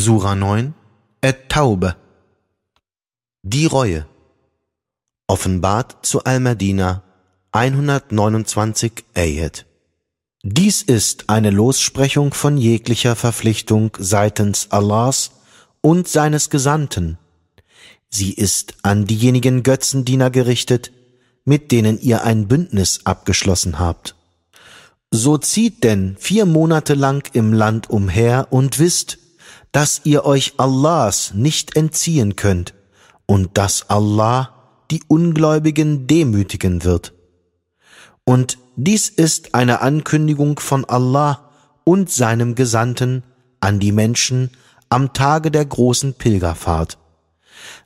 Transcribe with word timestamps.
Sura 0.00 0.34
9 0.34 0.72
At-Taube 1.20 1.94
Die 3.42 3.66
Reue 3.66 4.06
Offenbart 5.26 6.06
zu 6.06 6.24
Al-Madina 6.24 7.02
129 7.52 9.04
Ayat 9.14 9.66
Dies 10.42 10.80
ist 10.80 11.28
eine 11.28 11.50
Lossprechung 11.50 12.32
von 12.32 12.56
jeglicher 12.56 13.14
Verpflichtung 13.14 13.94
seitens 13.98 14.70
Allahs 14.70 15.32
und 15.82 16.08
seines 16.08 16.48
Gesandten. 16.48 17.18
Sie 18.08 18.32
ist 18.32 18.76
an 18.80 19.04
diejenigen 19.04 19.62
Götzendiener 19.62 20.30
gerichtet, 20.30 20.92
mit 21.44 21.72
denen 21.72 22.00
ihr 22.00 22.24
ein 22.24 22.48
Bündnis 22.48 23.00
abgeschlossen 23.04 23.78
habt. 23.78 24.14
So 25.10 25.36
zieht 25.36 25.84
denn 25.84 26.16
vier 26.18 26.46
Monate 26.46 26.94
lang 26.94 27.28
im 27.34 27.52
Land 27.52 27.90
umher 27.90 28.46
und 28.48 28.78
wisst, 28.78 29.19
dass 29.72 30.00
ihr 30.04 30.24
euch 30.24 30.54
Allahs 30.58 31.32
nicht 31.34 31.76
entziehen 31.76 32.36
könnt 32.36 32.74
und 33.26 33.56
dass 33.56 33.88
Allah 33.88 34.54
die 34.90 35.02
Ungläubigen 35.06 36.06
demütigen 36.06 36.84
wird. 36.84 37.12
Und 38.24 38.58
dies 38.76 39.08
ist 39.08 39.54
eine 39.54 39.80
Ankündigung 39.80 40.58
von 40.58 40.84
Allah 40.84 41.50
und 41.84 42.10
seinem 42.10 42.54
Gesandten 42.54 43.22
an 43.60 43.78
die 43.78 43.92
Menschen 43.92 44.50
am 44.88 45.12
Tage 45.12 45.50
der 45.50 45.64
großen 45.64 46.14
Pilgerfahrt, 46.14 46.98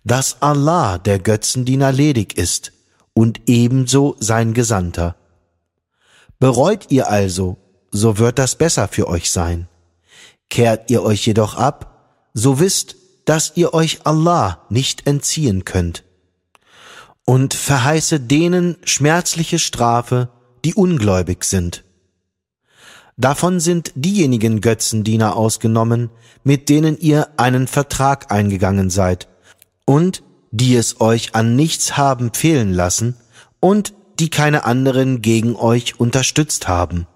dass 0.04 0.40
Allah 0.40 0.98
der 0.98 1.18
Götzendiener 1.18 1.92
ledig 1.92 2.36
ist 2.38 2.72
und 3.12 3.42
ebenso 3.46 4.16
sein 4.20 4.54
Gesandter. 4.54 5.16
Bereut 6.38 6.90
ihr 6.90 7.08
also, 7.08 7.58
so 7.90 8.18
wird 8.18 8.38
das 8.38 8.56
besser 8.56 8.88
für 8.88 9.08
euch 9.08 9.30
sein. 9.30 9.68
Kehrt 10.54 10.88
ihr 10.88 11.02
euch 11.02 11.26
jedoch 11.26 11.56
ab, 11.56 12.28
so 12.32 12.60
wisst, 12.60 12.94
dass 13.24 13.54
ihr 13.56 13.74
euch 13.74 14.06
Allah 14.06 14.64
nicht 14.68 15.04
entziehen 15.04 15.64
könnt. 15.64 16.04
Und 17.24 17.54
verheiße 17.54 18.20
denen 18.20 18.76
schmerzliche 18.84 19.58
Strafe, 19.58 20.28
die 20.64 20.74
ungläubig 20.74 21.42
sind. 21.42 21.82
Davon 23.16 23.58
sind 23.58 23.90
diejenigen 23.96 24.60
Götzendiener 24.60 25.34
ausgenommen, 25.34 26.10
mit 26.44 26.68
denen 26.68 27.00
ihr 27.00 27.30
einen 27.36 27.66
Vertrag 27.66 28.30
eingegangen 28.30 28.90
seid, 28.90 29.26
und 29.84 30.22
die 30.52 30.76
es 30.76 31.00
euch 31.00 31.34
an 31.34 31.56
nichts 31.56 31.96
haben 31.96 32.32
fehlen 32.32 32.72
lassen, 32.72 33.16
und 33.58 33.92
die 34.20 34.30
keine 34.30 34.62
anderen 34.62 35.20
gegen 35.20 35.56
euch 35.56 35.98
unterstützt 35.98 36.68
haben. 36.68 37.08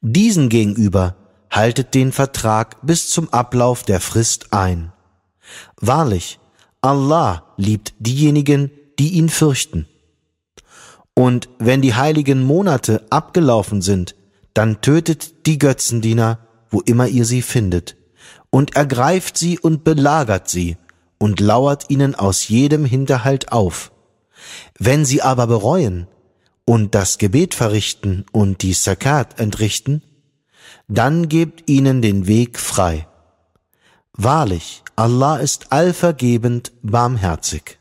Diesen 0.00 0.48
gegenüber 0.48 1.14
haltet 1.54 1.94
den 1.94 2.10
Vertrag 2.10 2.76
bis 2.82 3.08
zum 3.08 3.32
Ablauf 3.32 3.84
der 3.84 4.00
Frist 4.00 4.52
ein. 4.52 4.92
Wahrlich, 5.80 6.40
Allah 6.80 7.44
liebt 7.56 7.94
diejenigen, 7.98 8.72
die 8.98 9.10
ihn 9.10 9.28
fürchten. 9.28 9.86
Und 11.14 11.48
wenn 11.58 11.80
die 11.80 11.94
heiligen 11.94 12.42
Monate 12.42 13.06
abgelaufen 13.10 13.82
sind, 13.82 14.16
dann 14.52 14.80
tötet 14.80 15.46
die 15.46 15.58
Götzendiener, 15.58 16.40
wo 16.70 16.80
immer 16.80 17.06
ihr 17.06 17.24
sie 17.24 17.42
findet, 17.42 17.96
und 18.50 18.74
ergreift 18.74 19.38
sie 19.38 19.58
und 19.58 19.84
belagert 19.84 20.48
sie 20.48 20.76
und 21.18 21.38
lauert 21.38 21.88
ihnen 21.88 22.16
aus 22.16 22.48
jedem 22.48 22.84
Hinterhalt 22.84 23.52
auf. 23.52 23.92
Wenn 24.78 25.04
sie 25.04 25.22
aber 25.22 25.46
bereuen 25.46 26.08
und 26.64 26.96
das 26.96 27.18
Gebet 27.18 27.54
verrichten 27.54 28.26
und 28.32 28.62
die 28.62 28.72
Sakat 28.72 29.38
entrichten, 29.38 30.02
dann 30.88 31.28
gebt 31.28 31.68
ihnen 31.68 32.02
den 32.02 32.26
Weg 32.26 32.58
frei. 32.58 33.06
Wahrlich, 34.12 34.82
Allah 34.96 35.38
ist 35.38 35.72
allvergebend 35.72 36.72
barmherzig. 36.82 37.78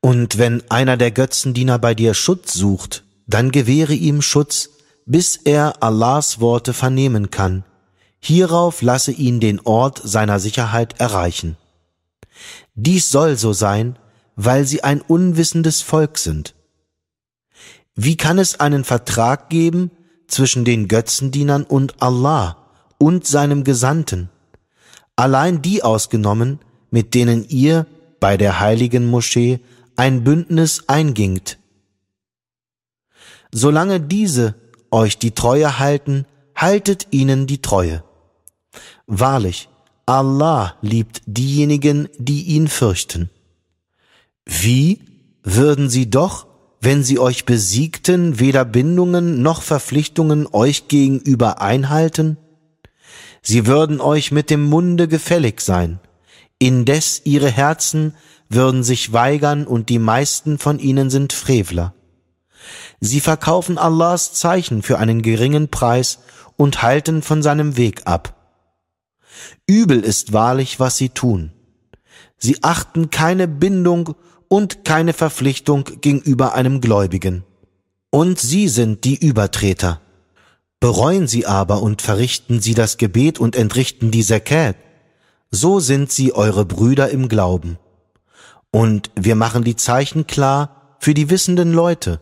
Und 0.00 0.38
wenn 0.38 0.62
einer 0.70 0.96
der 0.96 1.10
Götzendiener 1.10 1.78
bei 1.78 1.94
dir 1.94 2.14
Schutz 2.14 2.52
sucht, 2.54 3.04
dann 3.26 3.50
gewähre 3.50 3.94
ihm 3.94 4.22
Schutz, 4.22 4.70
bis 5.04 5.36
er 5.36 5.82
Allahs 5.82 6.40
Worte 6.40 6.72
vernehmen 6.72 7.30
kann. 7.30 7.64
Hierauf 8.18 8.82
lasse 8.82 9.12
ihn 9.12 9.40
den 9.40 9.60
Ort 9.60 10.00
seiner 10.02 10.40
Sicherheit 10.40 11.00
erreichen. 11.00 11.56
Dies 12.74 13.10
soll 13.10 13.36
so 13.36 13.52
sein, 13.52 13.98
weil 14.34 14.66
sie 14.66 14.84
ein 14.84 15.00
unwissendes 15.00 15.82
Volk 15.82 16.18
sind. 16.18 16.54
Wie 17.94 18.16
kann 18.16 18.38
es 18.38 18.60
einen 18.60 18.84
Vertrag 18.84 19.48
geben, 19.48 19.90
zwischen 20.28 20.64
den 20.64 20.88
Götzendienern 20.88 21.64
und 21.64 22.02
Allah 22.02 22.56
und 22.98 23.26
seinem 23.26 23.64
Gesandten, 23.64 24.30
allein 25.14 25.62
die 25.62 25.82
ausgenommen, 25.82 26.60
mit 26.90 27.14
denen 27.14 27.48
ihr 27.48 27.86
bei 28.20 28.36
der 28.36 28.60
heiligen 28.60 29.06
Moschee 29.06 29.60
ein 29.96 30.24
Bündnis 30.24 30.84
eingingt. 30.88 31.58
Solange 33.52 34.00
diese 34.00 34.54
euch 34.90 35.18
die 35.18 35.32
Treue 35.32 35.78
halten, 35.78 36.26
haltet 36.54 37.08
ihnen 37.10 37.46
die 37.46 37.62
Treue. 37.62 38.02
Wahrlich, 39.06 39.68
Allah 40.06 40.76
liebt 40.80 41.22
diejenigen, 41.26 42.08
die 42.18 42.42
ihn 42.42 42.68
fürchten. 42.68 43.30
Wie 44.44 45.00
würden 45.42 45.88
sie 45.88 46.08
doch 46.08 46.46
wenn 46.80 47.02
sie 47.02 47.18
euch 47.18 47.44
besiegten, 47.44 48.38
weder 48.38 48.64
Bindungen 48.64 49.42
noch 49.42 49.62
Verpflichtungen 49.62 50.46
euch 50.52 50.88
gegenüber 50.88 51.60
einhalten? 51.60 52.36
Sie 53.42 53.66
würden 53.66 54.00
euch 54.00 54.32
mit 54.32 54.50
dem 54.50 54.64
Munde 54.64 55.08
gefällig 55.08 55.60
sein, 55.60 56.00
indes 56.58 57.22
ihre 57.24 57.50
Herzen 57.50 58.14
würden 58.48 58.82
sich 58.82 59.12
weigern 59.12 59.66
und 59.66 59.88
die 59.88 59.98
meisten 59.98 60.58
von 60.58 60.78
ihnen 60.78 61.10
sind 61.10 61.32
Frevler. 61.32 61.94
Sie 63.00 63.20
verkaufen 63.20 63.78
Allahs 63.78 64.32
Zeichen 64.32 64.82
für 64.82 64.98
einen 64.98 65.22
geringen 65.22 65.68
Preis 65.68 66.20
und 66.56 66.82
halten 66.82 67.22
von 67.22 67.42
seinem 67.42 67.76
Weg 67.76 68.02
ab. 68.06 68.34
Übel 69.66 70.00
ist 70.00 70.32
wahrlich, 70.32 70.80
was 70.80 70.96
sie 70.96 71.10
tun. 71.10 71.52
Sie 72.38 72.62
achten 72.62 73.10
keine 73.10 73.48
Bindung 73.48 74.14
und 74.48 74.84
keine 74.84 75.12
Verpflichtung 75.12 75.84
gegenüber 76.00 76.54
einem 76.54 76.80
Gläubigen. 76.80 77.44
Und 78.10 78.38
sie 78.38 78.68
sind 78.68 79.04
die 79.04 79.16
Übertreter. 79.16 80.00
Bereuen 80.80 81.26
sie 81.26 81.46
aber 81.46 81.82
und 81.82 82.02
verrichten 82.02 82.60
sie 82.60 82.74
das 82.74 82.98
Gebet 82.98 83.38
und 83.38 83.56
entrichten 83.56 84.10
die 84.10 84.22
Zakat, 84.22 84.76
so 85.50 85.80
sind 85.80 86.12
sie 86.12 86.32
eure 86.32 86.64
Brüder 86.64 87.10
im 87.10 87.28
Glauben. 87.28 87.78
Und 88.70 89.10
wir 89.14 89.36
machen 89.36 89.64
die 89.64 89.76
Zeichen 89.76 90.26
klar 90.26 90.96
für 90.98 91.14
die 91.14 91.30
wissenden 91.30 91.72
Leute. 91.72 92.20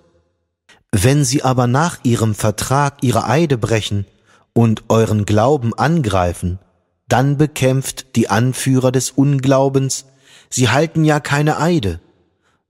Wenn 0.93 1.25
sie 1.25 1.43
aber 1.43 1.67
nach 1.67 1.99
ihrem 2.05 2.35
Vertrag 2.35 3.03
ihre 3.03 3.27
Eide 3.29 3.59
brechen 3.59 4.07
und 4.53 4.85
euren 4.89 5.27
Glauben 5.27 5.75
angreifen, 5.75 6.61
dann 7.09 7.37
bekämpft 7.37 8.15
die 8.15 8.31
Anführer 8.31 8.93
des 8.93 9.11
Unglaubens, 9.11 10.07
sie 10.49 10.69
halten 10.69 11.05
ja 11.05 11.19
keine 11.19 11.59
Eide 11.59 12.01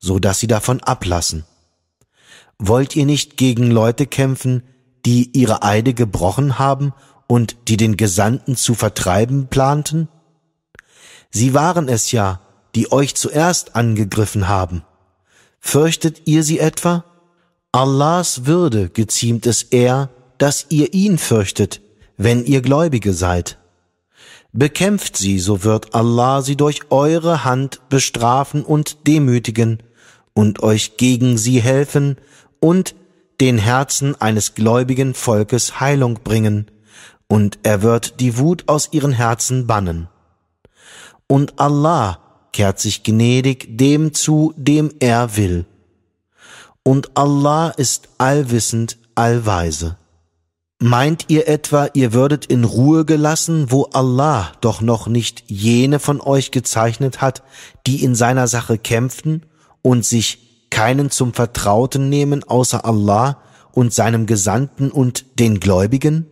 so 0.04 0.18
dass 0.18 0.38
sie 0.38 0.46
davon 0.46 0.80
ablassen. 0.82 1.44
Wollt 2.58 2.94
ihr 2.94 3.06
nicht 3.06 3.36
gegen 3.36 3.70
Leute 3.70 4.06
kämpfen, 4.06 4.62
die 5.06 5.30
ihre 5.32 5.62
Eide 5.62 5.94
gebrochen 5.94 6.58
haben 6.58 6.92
und 7.26 7.56
die 7.68 7.78
den 7.78 7.96
Gesandten 7.96 8.54
zu 8.54 8.74
vertreiben 8.74 9.48
planten? 9.48 10.08
Sie 11.30 11.54
waren 11.54 11.88
es 11.88 12.12
ja, 12.12 12.40
die 12.74 12.92
euch 12.92 13.14
zuerst 13.14 13.76
angegriffen 13.76 14.46
haben. 14.46 14.84
Fürchtet 15.58 16.22
ihr 16.26 16.42
sie 16.42 16.58
etwa? 16.58 17.04
Allahs 17.72 18.44
Würde 18.44 18.90
geziemt 18.90 19.46
es 19.46 19.62
eher, 19.62 20.10
dass 20.38 20.66
ihr 20.68 20.92
ihn 20.92 21.16
fürchtet, 21.16 21.80
wenn 22.16 22.44
ihr 22.44 22.60
Gläubige 22.60 23.14
seid. 23.14 23.58
Bekämpft 24.52 25.16
sie, 25.16 25.40
so 25.40 25.64
wird 25.64 25.94
Allah 25.94 26.42
sie 26.42 26.56
durch 26.56 26.90
eure 26.90 27.42
Hand 27.42 27.80
bestrafen 27.88 28.64
und 28.64 29.08
demütigen, 29.08 29.82
und 30.34 30.62
euch 30.62 30.96
gegen 30.96 31.38
sie 31.38 31.62
helfen 31.62 32.18
und 32.60 32.94
den 33.40 33.58
Herzen 33.58 34.20
eines 34.20 34.54
gläubigen 34.54 35.14
Volkes 35.14 35.80
Heilung 35.80 36.20
bringen, 36.22 36.70
und 37.26 37.58
er 37.62 37.82
wird 37.82 38.20
die 38.20 38.38
Wut 38.38 38.64
aus 38.68 38.90
ihren 38.92 39.12
Herzen 39.12 39.66
bannen. 39.66 40.08
Und 41.26 41.58
Allah 41.58 42.18
kehrt 42.52 42.78
sich 42.78 43.02
gnädig 43.02 43.78
dem 43.78 44.12
zu, 44.12 44.52
dem 44.56 44.92
er 45.00 45.36
will. 45.36 45.64
Und 46.82 47.16
Allah 47.16 47.70
ist 47.70 48.08
allwissend, 48.18 48.98
allweise. 49.14 49.96
Meint 50.78 51.24
ihr 51.28 51.48
etwa, 51.48 51.88
ihr 51.94 52.12
würdet 52.12 52.46
in 52.46 52.62
Ruhe 52.62 53.04
gelassen, 53.06 53.70
wo 53.70 53.84
Allah 53.92 54.52
doch 54.60 54.82
noch 54.82 55.06
nicht 55.06 55.44
jene 55.46 55.98
von 55.98 56.20
euch 56.20 56.50
gezeichnet 56.50 57.22
hat, 57.22 57.42
die 57.86 58.04
in 58.04 58.14
seiner 58.14 58.48
Sache 58.48 58.76
kämpften 58.76 59.46
und 59.84 60.04
sich 60.04 60.68
keinen 60.70 61.10
zum 61.10 61.34
Vertrauten 61.34 62.08
nehmen 62.08 62.42
außer 62.42 62.84
Allah 62.84 63.42
und 63.72 63.92
seinem 63.92 64.26
Gesandten 64.26 64.90
und 64.90 65.38
den 65.38 65.60
Gläubigen? 65.60 66.26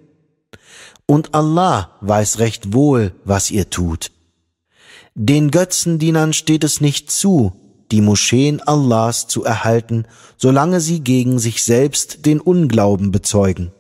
Und 1.07 1.35
Allah 1.35 1.99
weiß 2.01 2.39
recht 2.39 2.73
wohl, 2.73 3.13
was 3.25 3.51
ihr 3.51 3.69
tut. 3.69 4.11
Den 5.15 5.51
Götzendienern 5.51 6.33
steht 6.33 6.65
es 6.65 6.81
nicht 6.81 7.11
zu, 7.11 7.53
die 7.91 8.01
Moscheen 8.01 8.63
Allahs 8.63 9.29
zu 9.29 9.45
erhalten, 9.45 10.07
solange 10.39 10.81
sie 10.81 11.01
gegen 11.01 11.39
sich 11.39 11.63
selbst 11.63 12.25
den 12.25 12.41
Unglauben 12.41 13.13
bezeugen. 13.13 13.71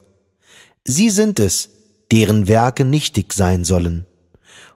Sie 0.84 1.08
sind 1.08 1.40
es, 1.40 1.70
deren 2.10 2.46
Werke 2.46 2.84
nichtig 2.84 3.32
sein 3.32 3.64
sollen, 3.64 4.04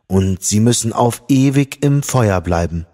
und 0.07 0.43
sie 0.43 0.61
müssen 0.61 0.95
auf 0.95 1.23
ewig 1.29 1.85
im 1.85 2.03
Feuer 2.03 2.41
bleiben. 2.41 2.87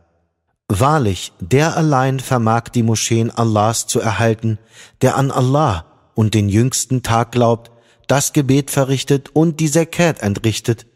Wahrlich, 0.75 1.35
der 1.39 1.77
allein 1.77 2.19
vermag 2.19 2.71
die 2.71 2.83
Moscheen 2.83 3.31
Allahs 3.31 3.87
zu 3.87 4.01
erhalten, 4.01 4.59
der 5.03 5.17
an 5.17 5.31
Allah 5.31 5.85
und 6.15 6.33
den 6.33 6.49
jüngsten 6.49 7.03
Tag 7.03 7.33
glaubt, 7.33 7.71
das 8.07 8.33
Gebet 8.33 8.71
verrichtet 8.71 9.29
und 9.35 9.61
die 9.61 9.71
Zakat 9.71 10.23
entrichtet 10.23 10.87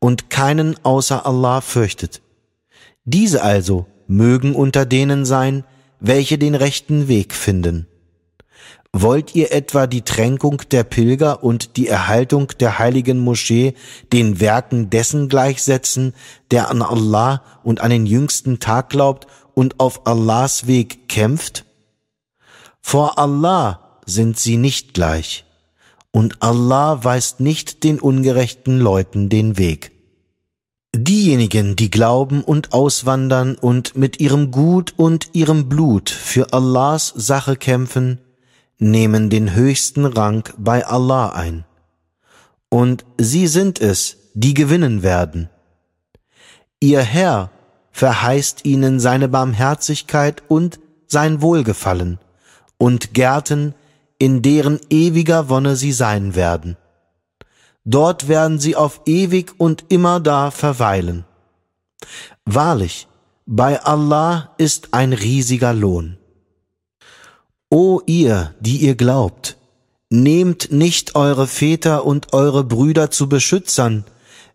und 0.00 0.30
keinen 0.30 0.84
außer 0.84 1.26
Allah 1.26 1.60
fürchtet. 1.60 2.22
Diese 3.04 3.44
also 3.44 3.86
mögen 4.08 4.56
unter 4.56 4.84
denen 4.84 5.24
sein, 5.24 5.62
welche 6.00 6.36
den 6.36 6.56
rechten 6.56 7.06
Weg 7.06 7.32
finden. 7.32 7.86
Wollt 8.92 9.36
ihr 9.36 9.52
etwa 9.52 9.86
die 9.86 10.02
Tränkung 10.02 10.62
der 10.72 10.82
Pilger 10.82 11.44
und 11.44 11.76
die 11.76 11.86
Erhaltung 11.86 12.48
der 12.58 12.80
heiligen 12.80 13.20
Moschee 13.20 13.74
den 14.12 14.40
Werken 14.40 14.90
dessen 14.90 15.28
gleichsetzen, 15.28 16.12
der 16.50 16.70
an 16.70 16.82
Allah 16.82 17.42
und 17.62 17.80
an 17.80 17.90
den 17.90 18.04
jüngsten 18.04 18.58
Tag 18.58 18.90
glaubt 18.90 19.28
und 19.54 19.78
auf 19.78 20.06
Allahs 20.08 20.66
Weg 20.66 21.08
kämpft? 21.08 21.64
Vor 22.80 23.18
Allah 23.18 24.00
sind 24.06 24.38
sie 24.38 24.56
nicht 24.56 24.92
gleich, 24.92 25.44
und 26.10 26.42
Allah 26.42 27.04
weist 27.04 27.38
nicht 27.38 27.84
den 27.84 28.00
ungerechten 28.00 28.80
Leuten 28.80 29.28
den 29.28 29.56
Weg. 29.56 29.92
Diejenigen, 30.92 31.76
die 31.76 31.90
glauben 31.90 32.42
und 32.42 32.72
auswandern 32.72 33.54
und 33.54 33.96
mit 33.96 34.18
ihrem 34.18 34.50
Gut 34.50 34.94
und 34.96 35.28
ihrem 35.32 35.68
Blut 35.68 36.10
für 36.10 36.52
Allahs 36.52 37.12
Sache 37.14 37.54
kämpfen, 37.54 38.18
nehmen 38.80 39.30
den 39.30 39.54
höchsten 39.54 40.04
Rang 40.04 40.48
bei 40.58 40.84
Allah 40.84 41.28
ein. 41.30 41.64
Und 42.68 43.04
sie 43.18 43.46
sind 43.46 43.80
es, 43.80 44.16
die 44.34 44.54
gewinnen 44.54 45.02
werden. 45.02 45.48
Ihr 46.80 47.02
Herr 47.02 47.50
verheißt 47.92 48.64
ihnen 48.64 48.98
seine 49.00 49.28
Barmherzigkeit 49.28 50.42
und 50.48 50.80
sein 51.06 51.42
Wohlgefallen 51.42 52.18
und 52.78 53.12
Gärten, 53.14 53.74
in 54.18 54.42
deren 54.42 54.80
ewiger 54.88 55.48
Wonne 55.48 55.76
sie 55.76 55.92
sein 55.92 56.34
werden. 56.34 56.76
Dort 57.84 58.28
werden 58.28 58.58
sie 58.58 58.76
auf 58.76 59.02
ewig 59.06 59.54
und 59.58 59.84
immer 59.88 60.20
da 60.20 60.50
verweilen. 60.50 61.24
Wahrlich, 62.44 63.08
bei 63.46 63.82
Allah 63.82 64.54
ist 64.58 64.94
ein 64.94 65.12
riesiger 65.12 65.72
Lohn. 65.72 66.19
O 67.72 68.00
ihr, 68.04 68.52
die 68.58 68.78
ihr 68.78 68.96
glaubt, 68.96 69.56
nehmt 70.08 70.72
nicht 70.72 71.14
eure 71.14 71.46
Väter 71.46 72.04
und 72.04 72.32
eure 72.32 72.64
Brüder 72.64 73.12
zu 73.12 73.28
Beschützern, 73.28 74.04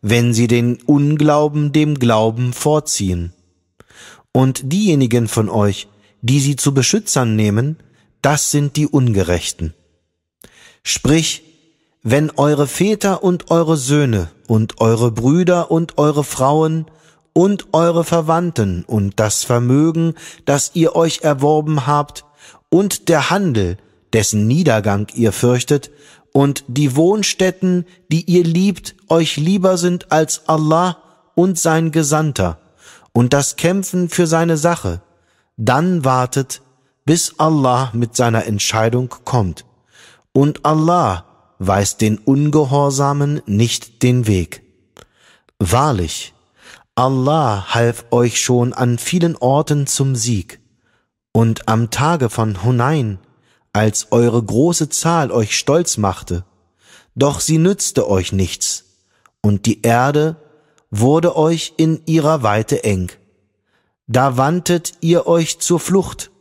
wenn 0.01 0.33
sie 0.33 0.47
den 0.47 0.81
Unglauben 0.81 1.71
dem 1.71 1.97
Glauben 1.97 2.51
vorziehen. 2.51 3.31
Und 4.33 4.73
diejenigen 4.73 5.29
von 5.29 5.47
euch, 5.47 5.87
die 6.21 6.41
sie 6.41 6.57
zu 6.57 6.73
Beschützern 6.73 7.37
nehmen, 7.37 7.77
das 8.21 8.51
sind 8.51 8.75
die 8.75 8.85
Ungerechten. 8.85 9.73
Sprich, 10.83 11.43
wenn 12.03 12.31
eure 12.31 12.67
Väter 12.67 13.23
und 13.23 13.49
eure 13.49 13.77
Söhne 13.77 14.29
und 14.47 14.81
eure 14.81 15.11
Brüder 15.11 15.71
und 15.71 15.97
eure 15.97 16.25
Frauen 16.25 16.85
und 17.31 17.67
eure 17.71 18.03
Verwandten 18.03 18.83
und 18.83 19.21
das 19.21 19.45
Vermögen, 19.45 20.15
das 20.43 20.71
ihr 20.73 20.97
euch 20.97 21.21
erworben 21.21 21.87
habt, 21.87 22.24
und 22.69 23.09
der 23.09 23.29
Handel, 23.29 23.77
dessen 24.13 24.47
Niedergang 24.47 25.07
ihr 25.15 25.31
fürchtet, 25.31 25.91
und 26.31 26.65
die 26.67 26.95
Wohnstätten, 26.95 27.85
die 28.11 28.23
ihr 28.23 28.43
liebt, 28.43 28.95
euch 29.07 29.37
lieber 29.37 29.77
sind 29.77 30.11
als 30.11 30.49
Allah 30.49 30.97
und 31.33 31.57
sein 31.57 31.91
Gesandter, 31.91 32.59
und 33.13 33.31
das 33.31 33.55
Kämpfen 33.55 34.09
für 34.09 34.27
seine 34.27 34.57
Sache, 34.57 35.01
dann 35.57 36.03
wartet, 36.03 36.61
bis 37.05 37.39
Allah 37.39 37.91
mit 37.93 38.15
seiner 38.15 38.45
Entscheidung 38.45 39.09
kommt. 39.23 39.63
Und 40.33 40.65
Allah 40.65 41.25
weist 41.59 42.01
den 42.01 42.17
Ungehorsamen 42.17 43.41
nicht 43.45 44.03
den 44.03 44.27
Weg. 44.27 44.63
Wahrlich, 45.59 46.33
Allah 46.95 47.73
half 47.73 48.05
euch 48.11 48.41
schon 48.41 48.73
an 48.73 48.97
vielen 48.97 49.37
Orten 49.37 49.87
zum 49.87 50.15
Sieg, 50.15 50.59
und 51.35 51.67
am 51.67 51.89
Tage 51.89 52.29
von 52.29 52.63
Hunain, 52.63 53.19
als 53.73 54.13
eure 54.13 54.41
große 54.41 54.87
Zahl 54.87 55.33
euch 55.33 55.57
stolz 55.57 55.97
machte, 55.97 56.45
doch 57.13 57.41
sie 57.41 57.57
nützte 57.57 58.09
euch 58.09 58.31
nichts, 58.31 58.85
und 59.41 59.65
die 59.65 59.81
Erde 59.81 60.37
wurde 60.91 61.35
euch 61.35 61.73
in 61.75 61.99
ihrer 62.05 62.41
Weite 62.41 62.85
eng. 62.85 63.11
Da 64.07 64.37
wandtet 64.37 64.93
ihr 65.01 65.27
euch 65.27 65.59
zur 65.59 65.81
Flucht, 65.81 66.31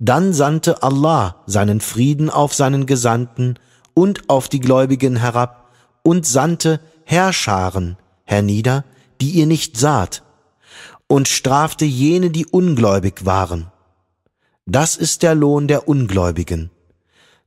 dann 0.00 0.32
sandte 0.32 0.82
Allah 0.82 1.36
seinen 1.46 1.80
Frieden 1.80 2.28
auf 2.28 2.52
seinen 2.52 2.86
Gesandten 2.86 3.60
und 3.94 4.28
auf 4.28 4.48
die 4.48 4.58
Gläubigen 4.58 5.14
herab 5.14 5.70
und 6.02 6.26
sandte 6.26 6.80
Herrscharen 7.04 7.96
hernieder, 8.24 8.84
die 9.20 9.30
ihr 9.30 9.46
nicht 9.46 9.76
saht, 9.76 10.24
und 11.06 11.28
strafte 11.28 11.84
jene, 11.84 12.30
die 12.30 12.46
ungläubig 12.46 13.24
waren. 13.24 13.70
Das 14.66 14.96
ist 14.96 15.22
der 15.22 15.34
Lohn 15.34 15.68
der 15.68 15.88
Ungläubigen. 15.88 16.70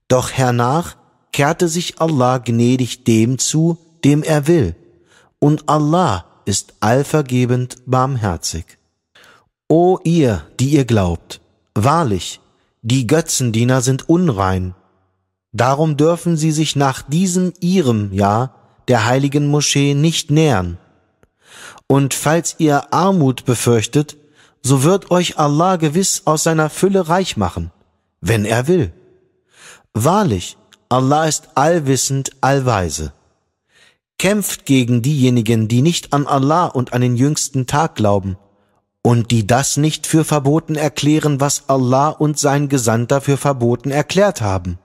Doch 0.07 0.31
hernach 0.31 0.97
kehrte 1.31 1.67
sich 1.67 1.99
Allah 1.99 2.37
gnädig 2.37 3.03
dem 3.03 3.37
zu, 3.37 3.77
dem 4.03 4.23
er 4.23 4.47
will, 4.47 4.75
und 5.39 5.67
Allah 5.67 6.25
ist 6.45 6.75
allvergebend 6.79 7.77
barmherzig. 7.85 8.77
O 9.67 9.99
ihr, 10.03 10.45
die 10.59 10.69
ihr 10.69 10.85
glaubt, 10.85 11.41
wahrlich, 11.73 12.39
die 12.81 13.07
Götzendiener 13.07 13.81
sind 13.81 14.07
unrein, 14.07 14.75
Darum 15.55 15.95
dürfen 15.95 16.35
sie 16.35 16.51
sich 16.51 16.75
nach 16.75 17.01
diesem 17.01 17.53
ihrem 17.61 18.11
Jahr 18.11 18.55
der 18.89 19.05
heiligen 19.05 19.47
Moschee 19.47 19.93
nicht 19.93 20.29
nähern. 20.29 20.77
Und 21.87 22.13
falls 22.13 22.55
ihr 22.57 22.93
Armut 22.93 23.45
befürchtet, 23.45 24.17
so 24.65 24.81
wird 24.81 25.11
euch 25.11 25.37
Allah 25.37 25.75
gewiss 25.75 26.23
aus 26.25 26.41
seiner 26.41 26.71
Fülle 26.71 27.07
reich 27.07 27.37
machen, 27.37 27.71
wenn 28.19 28.45
er 28.45 28.67
will. 28.67 28.91
Wahrlich, 29.93 30.57
Allah 30.89 31.25
ist 31.25 31.49
allwissend, 31.53 32.31
allweise. 32.41 33.13
Kämpft 34.17 34.65
gegen 34.65 35.03
diejenigen, 35.03 35.67
die 35.67 35.83
nicht 35.83 36.13
an 36.13 36.25
Allah 36.25 36.65
und 36.65 36.93
an 36.93 37.01
den 37.01 37.15
jüngsten 37.15 37.67
Tag 37.67 37.93
glauben 37.93 38.37
und 39.03 39.29
die 39.29 39.45
das 39.45 39.77
nicht 39.77 40.07
für 40.07 40.23
verboten 40.23 40.73
erklären, 40.73 41.39
was 41.39 41.69
Allah 41.69 42.09
und 42.09 42.39
sein 42.39 42.67
Gesandter 42.67 43.21
für 43.21 43.37
verboten 43.37 43.91
erklärt 43.91 44.41
haben 44.41 44.79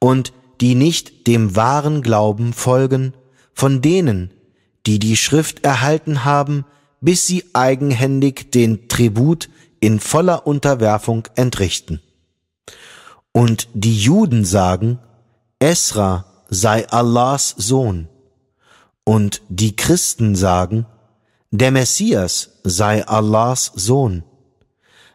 und 0.00 0.32
die 0.60 0.74
nicht 0.74 1.28
dem 1.28 1.54
wahren 1.54 2.02
Glauben 2.02 2.52
folgen, 2.52 3.14
von 3.54 3.80
denen, 3.80 4.34
die 4.86 4.98
die 4.98 5.16
Schrift 5.16 5.62
erhalten 5.64 6.24
haben, 6.24 6.64
bis 7.00 7.26
sie 7.26 7.44
eigenhändig 7.52 8.50
den 8.52 8.88
Tribut 8.88 9.48
in 9.80 10.00
voller 10.00 10.46
Unterwerfung 10.46 11.28
entrichten. 11.36 12.00
Und 13.32 13.68
die 13.74 13.96
Juden 13.96 14.44
sagen, 14.44 14.98
Esra 15.58 16.24
sei 16.48 16.88
Allahs 16.88 17.54
Sohn. 17.56 18.08
Und 19.04 19.42
die 19.48 19.76
Christen 19.76 20.34
sagen, 20.34 20.86
der 21.50 21.70
Messias 21.70 22.50
sei 22.64 23.06
Allahs 23.06 23.72
Sohn. 23.74 24.22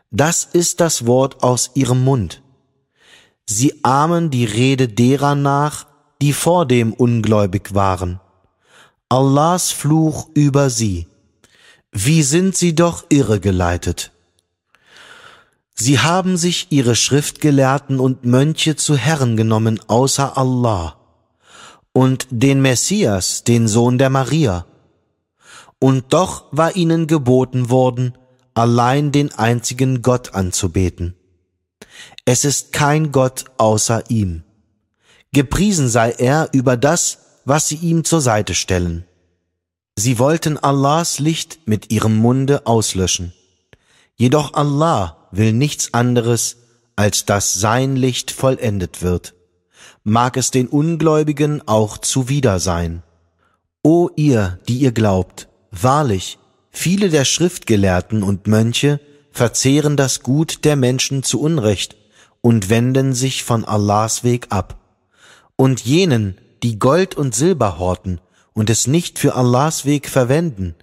Das 0.10 0.46
ist 0.46 0.80
das 0.80 1.06
Wort 1.06 1.44
aus 1.44 1.72
ihrem 1.76 2.04
Mund. 2.04 2.42
Sie 3.46 3.84
ahmen 3.84 4.30
die 4.30 4.46
Rede 4.46 4.88
derer 4.88 5.36
nach, 5.36 5.88
die 6.22 6.34
vor 6.34 6.66
dem 6.66 6.94
ungläubig 6.94 7.74
waren. 7.74 8.20
Allahs 9.10 9.72
Fluch 9.72 10.30
über 10.34 10.70
sie. 10.70 11.08
Wie 11.96 12.24
sind 12.24 12.58
sie 12.58 12.74
doch 12.74 13.06
irregeleitet. 13.10 14.12
Sie 15.76 16.00
haben 16.00 16.38
sich 16.38 16.68
ihre 16.72 16.96
Schriftgelehrten 16.96 18.00
und 18.00 18.26
Mönche 18.26 18.76
zu 18.76 18.98
Herren 18.98 19.38
genommen 19.38 19.80
außer 19.88 20.36
Allah 20.36 20.98
und 21.94 22.26
den 22.32 22.64
Messias, 22.64 23.44
den 23.44 23.68
Sohn 23.68 24.00
der 24.00 24.10
Maria. 24.10 24.66
Und 25.78 26.14
doch 26.14 26.46
war 26.52 26.76
ihnen 26.76 27.06
geboten 27.06 27.70
worden, 27.70 28.18
allein 28.56 29.12
den 29.12 29.32
einzigen 29.36 30.02
Gott 30.02 30.34
anzubeten. 30.34 31.16
Es 32.26 32.44
ist 32.44 32.74
kein 32.74 33.12
Gott 33.12 33.46
außer 33.58 34.10
ihm. 34.10 34.44
Gepriesen 35.32 35.90
sei 35.90 36.10
er 36.12 36.50
über 36.54 36.76
das, 36.76 37.20
was 37.46 37.68
sie 37.68 37.76
ihm 37.76 38.04
zur 38.04 38.22
Seite 38.22 38.56
stellen. 38.56 39.06
Sie 39.96 40.18
wollten 40.18 40.58
Allahs 40.58 41.20
Licht 41.20 41.60
mit 41.66 41.92
ihrem 41.92 42.18
Munde 42.18 42.66
auslöschen. 42.66 43.34
Jedoch 44.16 44.54
Allah 44.54 45.28
will 45.32 45.54
nichts 45.54 45.94
anderes, 45.94 46.58
als 46.96 47.26
dass 47.26 47.54
sein 47.54 47.96
Licht 47.96 48.32
vollendet 48.32 49.02
wird. 49.02 49.34
Mag 50.04 50.36
es 50.38 50.52
den 50.52 50.68
Ungläubigen 50.68 51.68
auch 51.68 51.98
zuwider 51.98 52.60
sein. 52.60 53.04
O 53.84 54.10
ihr, 54.16 54.60
die 54.68 54.78
ihr 54.78 54.92
glaubt, 54.92 55.48
wahrlich, 55.72 56.40
viele 56.72 57.10
der 57.10 57.26
Schriftgelehrten 57.26 58.24
und 58.24 58.48
Mönche 58.48 59.00
verzehren 59.32 59.98
das 59.98 60.22
Gut 60.22 60.66
der 60.66 60.76
Menschen 60.76 61.24
zu 61.24 61.40
Unrecht 61.40 61.98
und 62.42 62.70
wenden 62.70 63.14
sich 63.14 63.44
von 63.44 63.64
Allahs 63.64 64.24
Weg 64.24 64.48
ab. 64.50 64.80
Und 65.56 65.82
jenen, 65.82 66.38
die 66.64 66.80
Gold 66.80 67.16
und 67.16 67.36
Silber 67.36 67.78
horten 67.78 68.20
und 68.54 68.70
es 68.70 68.88
nicht 68.88 69.20
für 69.20 69.36
Allahs 69.36 69.86
Weg 69.86 70.10
verwenden, 70.10 70.76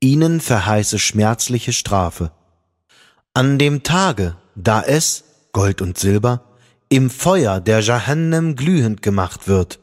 ihnen 0.00 0.40
verheiße 0.40 0.98
schmerzliche 0.98 1.72
Strafe. 1.72 2.30
An 3.34 3.58
dem 3.58 3.82
Tage, 3.82 4.36
da 4.54 4.82
es, 4.82 5.24
Gold 5.52 5.82
und 5.82 5.98
Silber, 5.98 6.44
im 6.88 7.10
Feuer 7.10 7.60
der 7.60 7.80
Jahannam 7.80 8.56
glühend 8.56 9.02
gemacht 9.02 9.48
wird, 9.48 9.80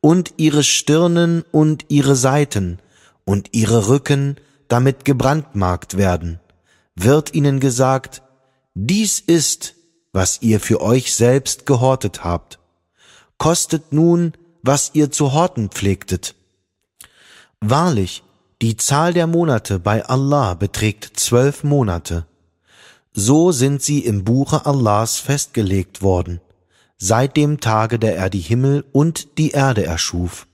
und 0.00 0.34
ihre 0.36 0.62
Stirnen 0.62 1.44
und 1.50 1.86
ihre 1.88 2.14
Seiten 2.14 2.78
und 3.24 3.50
ihre 3.52 3.88
Rücken 3.88 4.36
damit 4.68 5.04
gebrandmarkt 5.04 5.96
werden, 5.96 6.40
wird 6.94 7.34
ihnen 7.34 7.58
gesagt, 7.60 8.22
dies 8.74 9.18
ist, 9.18 9.74
was 10.12 10.40
ihr 10.42 10.60
für 10.60 10.80
euch 10.80 11.14
selbst 11.14 11.66
gehortet 11.66 12.24
habt. 12.24 12.58
Kostet 13.38 13.92
nun, 13.92 14.32
was 14.62 14.90
ihr 14.94 15.10
zu 15.10 15.32
horten 15.32 15.68
pflegtet. 15.68 16.34
Wahrlich, 17.60 18.22
die 18.62 18.76
Zahl 18.76 19.12
der 19.12 19.26
Monate 19.26 19.78
bei 19.78 20.04
Allah 20.04 20.54
beträgt 20.54 21.12
zwölf 21.14 21.64
Monate. 21.64 22.26
So 23.12 23.50
sind 23.50 23.82
sie 23.82 24.00
im 24.00 24.24
Buche 24.24 24.64
Allahs 24.64 25.18
festgelegt 25.18 26.02
worden, 26.02 26.40
seit 26.98 27.36
dem 27.36 27.58
Tage, 27.60 27.98
da 27.98 28.08
er 28.08 28.30
die 28.30 28.40
Himmel 28.40 28.84
und 28.92 29.38
die 29.38 29.50
Erde 29.50 29.84
erschuf. 29.84 30.46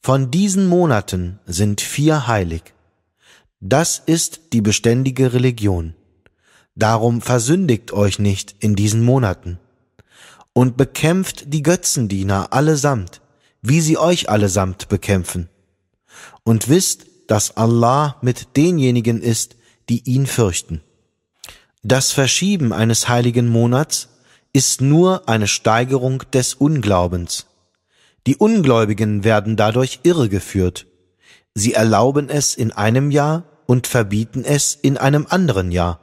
Von 0.00 0.30
diesen 0.30 0.66
Monaten 0.66 1.40
sind 1.46 1.80
vier 1.80 2.26
heilig. 2.26 2.62
Das 3.60 4.00
ist 4.04 4.52
die 4.52 4.60
beständige 4.60 5.32
Religion. 5.32 5.94
Darum 6.76 7.20
versündigt 7.20 7.92
euch 7.92 8.18
nicht 8.18 8.54
in 8.60 8.76
diesen 8.76 9.04
Monaten 9.04 9.58
und 10.52 10.76
bekämpft 10.76 11.52
die 11.52 11.62
Götzendiener 11.62 12.52
allesamt, 12.52 13.20
wie 13.62 13.80
sie 13.80 13.98
euch 13.98 14.30
allesamt 14.30 14.88
bekämpfen. 14.88 15.48
Und 16.50 16.68
wisst, 16.68 17.06
dass 17.28 17.56
Allah 17.56 18.16
mit 18.22 18.56
denjenigen 18.56 19.22
ist, 19.22 19.54
die 19.88 20.02
ihn 20.02 20.26
fürchten. 20.26 20.80
Das 21.84 22.10
Verschieben 22.10 22.72
eines 22.72 23.08
heiligen 23.08 23.46
Monats 23.46 24.08
ist 24.52 24.80
nur 24.80 25.28
eine 25.28 25.46
Steigerung 25.46 26.24
des 26.32 26.54
Unglaubens. 26.54 27.46
Die 28.26 28.34
Ungläubigen 28.34 29.22
werden 29.22 29.54
dadurch 29.54 30.00
irregeführt. 30.02 30.88
Sie 31.54 31.74
erlauben 31.74 32.28
es 32.28 32.56
in 32.56 32.72
einem 32.72 33.12
Jahr 33.12 33.44
und 33.66 33.86
verbieten 33.86 34.42
es 34.44 34.74
in 34.74 34.98
einem 34.98 35.28
anderen 35.30 35.70
Jahr, 35.70 36.00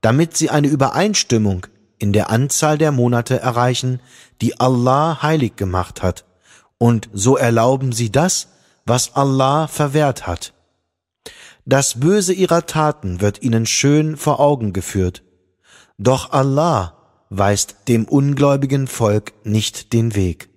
damit 0.00 0.36
sie 0.36 0.50
eine 0.50 0.66
Übereinstimmung 0.66 1.68
in 1.98 2.12
der 2.12 2.30
Anzahl 2.30 2.78
der 2.78 2.90
Monate 2.90 3.38
erreichen, 3.38 4.00
die 4.40 4.58
Allah 4.58 5.22
heilig 5.22 5.54
gemacht 5.54 6.02
hat, 6.02 6.24
und 6.78 7.08
so 7.12 7.36
erlauben 7.36 7.92
sie 7.92 8.10
das, 8.10 8.48
was 8.86 9.14
Allah 9.14 9.66
verwehrt 9.66 10.26
hat. 10.26 10.52
Das 11.64 12.00
Böse 12.00 12.32
ihrer 12.32 12.66
Taten 12.66 13.20
wird 13.20 13.42
ihnen 13.42 13.66
schön 13.66 14.16
vor 14.16 14.40
Augen 14.40 14.72
geführt, 14.72 15.22
doch 15.96 16.32
Allah 16.32 16.96
weist 17.30 17.76
dem 17.88 18.04
ungläubigen 18.04 18.86
Volk 18.86 19.32
nicht 19.44 19.92
den 19.92 20.14
Weg. 20.14 20.50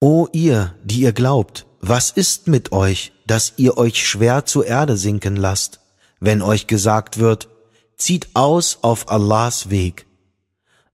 O 0.00 0.28
ihr, 0.32 0.74
die 0.84 1.00
ihr 1.00 1.12
glaubt, 1.12 1.66
was 1.80 2.10
ist 2.10 2.48
mit 2.48 2.72
euch, 2.72 3.12
dass 3.26 3.54
ihr 3.56 3.76
euch 3.78 4.06
schwer 4.06 4.44
zur 4.44 4.66
Erde 4.66 4.96
sinken 4.96 5.36
lasst, 5.36 5.80
wenn 6.20 6.42
euch 6.42 6.66
gesagt 6.66 7.18
wird, 7.18 7.48
zieht 7.96 8.28
aus 8.34 8.78
auf 8.82 9.10
Allahs 9.10 9.70
Weg. 9.70 10.07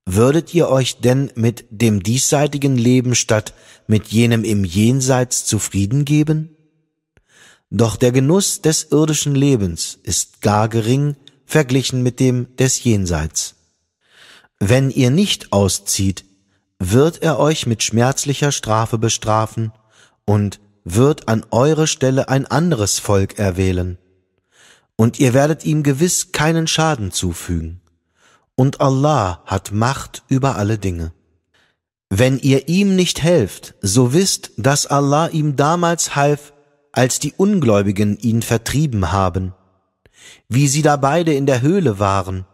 Würdet 0.07 0.53
ihr 0.53 0.69
euch 0.69 1.01
denn 1.01 1.33
mit 1.35 1.67
dem 1.71 2.03
diesseitigen 2.03 2.77
Leben 2.77 3.15
statt 3.15 3.55
mit 3.87 4.09
jenem 4.09 4.45
im 4.45 4.65
Jenseits 4.65 5.47
zufrieden 5.47 6.05
geben? 6.05 6.57
Doch 7.71 7.97
der 7.97 8.13
Genuss 8.13 8.61
des 8.61 8.85
irdischen 8.91 9.35
Lebens 9.35 9.99
ist 10.03 10.43
gar 10.43 10.69
gering 10.69 11.17
verglichen 11.47 12.03
mit 12.03 12.21
dem 12.21 12.55
des 12.57 12.85
Jenseits. 12.85 13.57
Wenn 14.61 14.91
ihr 14.91 15.11
nicht 15.11 15.53
auszieht, 15.53 16.25
wird 16.79 17.23
er 17.23 17.39
euch 17.39 17.67
mit 17.67 17.83
schmerzlicher 17.83 18.53
Strafe 18.53 18.99
bestrafen 18.99 19.73
und 20.25 20.61
wird 20.85 21.29
an 21.29 21.45
eure 21.51 21.87
Stelle 21.87 22.29
ein 22.29 22.47
anderes 22.47 22.99
Volk 22.99 23.39
erwählen, 23.39 23.99
und 24.97 25.19
ihr 25.19 25.35
werdet 25.35 25.65
ihm 25.65 25.83
gewiss 25.83 26.31
keinen 26.33 26.67
Schaden 26.67 27.11
zufügen. 27.11 27.81
Und 28.57 28.81
Allah 28.81 29.43
hat 29.47 29.73
Macht 29.73 30.23
über 30.29 30.57
alle 30.57 30.79
Dinge. 30.79 31.13
Wenn 32.09 32.39
ihr 32.39 32.69
ihm 32.69 32.95
nicht 32.95 33.23
helft, 33.23 33.75
so 33.81 34.13
wisst, 34.13 34.53
dass 34.57 34.87
Allah 34.87 35.29
ihm 35.29 35.57
damals 35.57 36.15
half, 36.15 36.53
als 36.93 37.19
die 37.19 37.33
Ungläubigen 37.33 38.17
ihn 38.19 38.43
vertrieben 38.43 39.11
haben, 39.11 39.53
wie 40.49 40.69
sie 40.69 40.83
da 40.83 40.97
beide 40.97 41.35
in 41.35 41.47
der 41.47 41.61
Höhle 41.61 41.99
waren, 41.99 42.47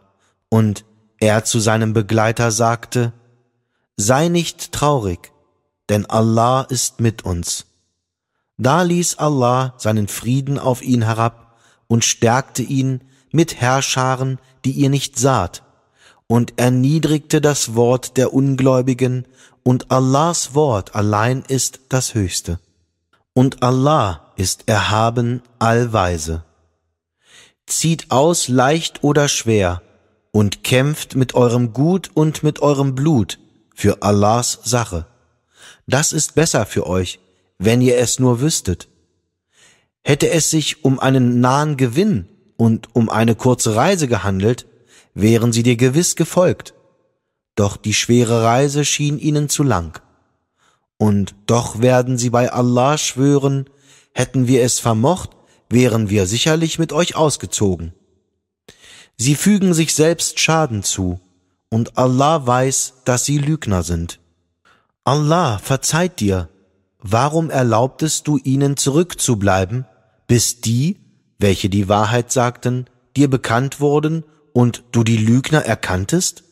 und 0.49 0.83
er 1.19 1.43
zu 1.43 1.59
seinem 1.59 1.93
Begleiter 1.93 2.51
sagte, 2.51 3.13
Sei 3.95 4.29
nicht 4.29 4.71
traurig, 4.71 5.31
denn 5.89 6.07
Allah 6.07 6.63
ist 6.63 6.99
mit 6.99 7.23
uns. 7.23 7.67
Da 8.57 8.81
ließ 8.81 9.19
Allah 9.19 9.75
seinen 9.77 10.07
Frieden 10.07 10.57
auf 10.57 10.81
ihn 10.81 11.03
herab 11.03 11.55
und 11.87 12.03
stärkte 12.03 12.63
ihn 12.63 13.01
mit 13.31 13.61
Herrscharen, 13.61 14.39
die 14.65 14.71
ihr 14.71 14.89
nicht 14.89 15.19
saht, 15.19 15.63
und 16.31 16.53
erniedrigte 16.55 17.41
das 17.41 17.75
Wort 17.75 18.15
der 18.15 18.33
Ungläubigen, 18.33 19.25
und 19.63 19.91
Allahs 19.91 20.55
Wort 20.55 20.95
allein 20.95 21.43
ist 21.45 21.81
das 21.89 22.13
Höchste. 22.13 22.57
Und 23.33 23.63
Allah 23.63 24.31
ist 24.37 24.69
erhaben 24.69 25.41
allweise. 25.59 26.45
Zieht 27.65 28.11
aus 28.11 28.47
leicht 28.47 29.03
oder 29.03 29.27
schwer, 29.27 29.81
und 30.31 30.63
kämpft 30.63 31.17
mit 31.17 31.33
eurem 31.33 31.73
Gut 31.73 32.11
und 32.13 32.43
mit 32.43 32.61
eurem 32.61 32.95
Blut 32.95 33.37
für 33.75 34.01
Allahs 34.01 34.57
Sache. 34.63 35.07
Das 35.85 36.13
ist 36.13 36.33
besser 36.33 36.65
für 36.65 36.87
euch, 36.87 37.19
wenn 37.59 37.81
ihr 37.81 37.97
es 37.97 38.19
nur 38.19 38.39
wüsstet. 38.39 38.87
Hätte 40.01 40.29
es 40.29 40.49
sich 40.49 40.85
um 40.85 40.97
einen 40.97 41.41
nahen 41.41 41.75
Gewinn 41.75 42.29
und 42.55 42.87
um 42.95 43.09
eine 43.09 43.35
kurze 43.35 43.75
Reise 43.75 44.07
gehandelt, 44.07 44.65
wären 45.13 45.51
sie 45.51 45.63
dir 45.63 45.75
gewiss 45.75 46.15
gefolgt. 46.15 46.73
Doch 47.55 47.77
die 47.77 47.93
schwere 47.93 48.43
Reise 48.43 48.85
schien 48.85 49.19
ihnen 49.19 49.49
zu 49.49 49.63
lang. 49.63 50.01
Und 50.97 51.35
doch 51.47 51.81
werden 51.81 52.17
sie 52.17 52.29
bei 52.29 52.51
Allah 52.51 52.97
schwören, 52.97 53.69
hätten 54.13 54.47
wir 54.47 54.63
es 54.63 54.79
vermocht, 54.79 55.31
wären 55.69 56.09
wir 56.09 56.27
sicherlich 56.27 56.79
mit 56.79 56.93
euch 56.93 57.15
ausgezogen. 57.15 57.93
Sie 59.17 59.35
fügen 59.35 59.73
sich 59.73 59.93
selbst 59.93 60.39
Schaden 60.39 60.83
zu, 60.83 61.19
und 61.69 61.97
Allah 61.97 62.45
weiß, 62.45 62.93
dass 63.05 63.25
sie 63.25 63.37
Lügner 63.37 63.83
sind. 63.83 64.19
Allah 65.03 65.57
verzeiht 65.57 66.19
dir, 66.19 66.49
warum 66.99 67.49
erlaubtest 67.49 68.27
du 68.27 68.37
ihnen 68.37 68.77
zurückzubleiben, 68.77 69.85
bis 70.27 70.61
die, 70.61 70.99
welche 71.39 71.69
die 71.69 71.89
Wahrheit 71.89 72.31
sagten, 72.31 72.85
dir 73.15 73.29
bekannt 73.29 73.79
wurden 73.79 74.23
und 74.53 74.83
du 74.91 75.03
die 75.03 75.17
Lügner 75.17 75.65
erkanntest? 75.65 76.43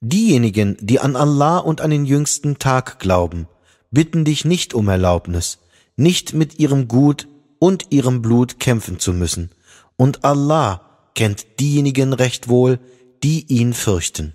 Diejenigen, 0.00 0.76
die 0.80 1.00
an 1.00 1.16
Allah 1.16 1.58
und 1.58 1.80
an 1.80 1.90
den 1.90 2.04
jüngsten 2.04 2.58
Tag 2.58 2.98
glauben, 2.98 3.48
bitten 3.90 4.24
dich 4.24 4.44
nicht 4.44 4.74
um 4.74 4.88
Erlaubnis, 4.88 5.58
nicht 5.96 6.34
mit 6.34 6.58
ihrem 6.58 6.88
Gut 6.88 7.28
und 7.58 7.86
ihrem 7.90 8.20
Blut 8.20 8.60
kämpfen 8.60 8.98
zu 8.98 9.12
müssen, 9.12 9.50
und 9.96 10.24
Allah 10.24 11.10
kennt 11.14 11.60
diejenigen 11.60 12.12
recht 12.12 12.48
wohl, 12.48 12.80
die 13.22 13.46
ihn 13.46 13.72
fürchten. 13.72 14.34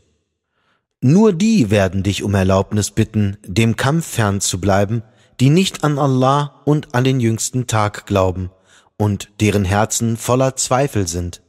Nur 1.02 1.34
die 1.34 1.70
werden 1.70 2.04
dich 2.04 2.24
um 2.24 2.34
Erlaubnis 2.34 2.92
bitten, 2.92 3.38
dem 3.46 3.76
Kampf 3.76 4.06
fern 4.08 4.42
zu 4.42 4.60
bleiben, 4.60 5.04
die 5.40 5.50
nicht 5.50 5.84
an 5.84 5.98
Allah 5.98 6.62
und 6.66 6.94
an 6.94 7.04
den 7.04 7.20
jüngsten 7.20 7.68
Tag 7.68 8.06
glauben 8.06 8.50
und 8.98 9.30
deren 9.40 9.64
Herzen 9.64 10.18
voller 10.18 10.56
Zweifel 10.56 11.08
sind. 11.08 11.42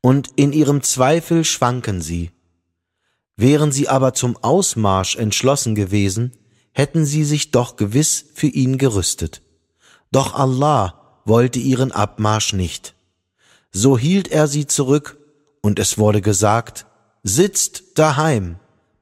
Und 0.00 0.30
in 0.36 0.52
ihrem 0.52 0.82
Zweifel 0.82 1.44
schwanken 1.44 2.00
sie. 2.00 2.30
Wären 3.36 3.72
sie 3.72 3.88
aber 3.88 4.14
zum 4.14 4.36
Ausmarsch 4.36 5.16
entschlossen 5.16 5.74
gewesen, 5.74 6.32
hätten 6.72 7.04
sie 7.04 7.24
sich 7.24 7.50
doch 7.50 7.76
gewiss 7.76 8.24
für 8.34 8.46
ihn 8.46 8.78
gerüstet. 8.78 9.42
Doch 10.10 10.34
Allah 10.34 11.20
wollte 11.24 11.58
ihren 11.58 11.92
Abmarsch 11.92 12.52
nicht. 12.52 12.94
So 13.70 13.98
hielt 13.98 14.28
er 14.28 14.48
sie 14.48 14.66
zurück, 14.66 15.18
und 15.60 15.78
es 15.78 15.98
wurde 15.98 16.22
gesagt, 16.22 16.86
sitzt 17.22 17.98
daheim 17.98 18.56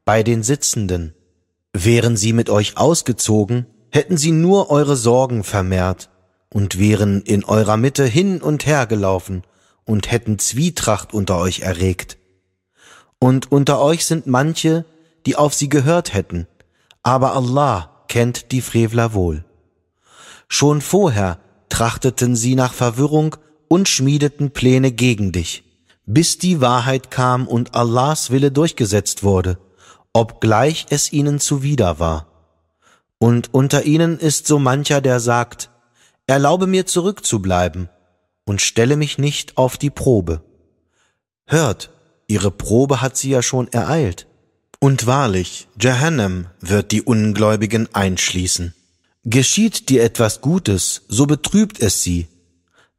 bei 0.05 0.23
den 0.23 0.43
Sitzenden. 0.43 1.15
Wären 1.73 2.17
sie 2.17 2.33
mit 2.33 2.51
euch 2.51 2.77
ausgezogen, 2.77 3.67
hätten 3.91 4.17
sie 4.17 4.33
nur 4.33 4.71
eure 4.71 4.97
Sorgen 4.97 5.45
vermehrt 5.45 6.11
und 6.53 6.79
wären 6.79 7.23
in 7.23 7.45
eurer 7.45 7.77
Mitte 7.77 8.05
hin 8.05 8.41
und 8.41 8.67
her 8.67 8.87
gelaufen 8.87 9.43
und 9.87 10.11
hätten 10.11 10.39
Zwietracht 10.39 11.15
unter 11.15 11.39
euch 11.39 11.61
erregt. 11.61 12.19
Und 13.19 13.51
unter 13.51 13.81
euch 13.81 14.05
sind 14.05 14.27
manche, 14.27 14.85
die 15.25 15.37
auf 15.37 15.55
sie 15.55 15.71
gehört 15.71 16.13
hätten, 16.13 16.47
aber 17.03 17.35
Allah 17.35 18.05
kennt 18.09 18.53
die 18.53 18.61
Frevler 18.61 19.15
wohl. 19.15 19.45
Schon 20.49 20.81
vorher 20.83 21.39
trachteten 21.69 22.37
sie 22.37 22.55
nach 22.55 22.75
Verwirrung 22.75 23.37
und 23.69 23.89
schmiedeten 23.89 24.51
Pläne 24.51 24.93
gegen 24.93 25.33
dich, 25.33 25.65
bis 26.05 26.39
die 26.39 26.61
Wahrheit 26.61 27.11
kam 27.11 27.49
und 27.49 27.75
Allahs 27.75 28.31
Wille 28.31 28.53
durchgesetzt 28.53 29.23
wurde, 29.23 29.59
obgleich 30.13 30.87
es 30.91 31.13
ihnen 31.13 31.41
zuwider 31.41 31.99
war. 31.99 32.27
Und 33.19 33.55
unter 33.55 33.85
ihnen 33.85 34.19
ist 34.19 34.47
so 34.47 34.59
mancher, 34.59 35.01
der 35.01 35.21
sagt, 35.21 35.71
erlaube 36.27 36.67
mir 36.67 36.87
zurückzubleiben 36.87 37.89
und 38.47 38.63
stelle 38.63 38.97
mich 38.97 39.19
nicht 39.19 39.59
auf 39.59 39.77
die 39.77 39.91
Probe. 39.91 40.41
Hört, 41.47 41.91
ihre 42.29 42.51
Probe 42.51 43.03
hat 43.03 43.17
sie 43.19 43.31
ja 43.31 43.43
schon 43.43 43.69
ereilt. 43.69 44.27
Und 44.79 45.07
wahrlich, 45.07 45.69
Jahannam 45.81 46.47
wird 46.61 46.93
die 46.93 47.03
Ungläubigen 47.03 47.95
einschließen. 47.95 48.75
Geschieht 49.25 49.89
dir 49.89 50.05
etwas 50.05 50.41
Gutes, 50.41 51.03
so 51.09 51.27
betrübt 51.27 51.81
es 51.81 52.03
sie. 52.03 52.29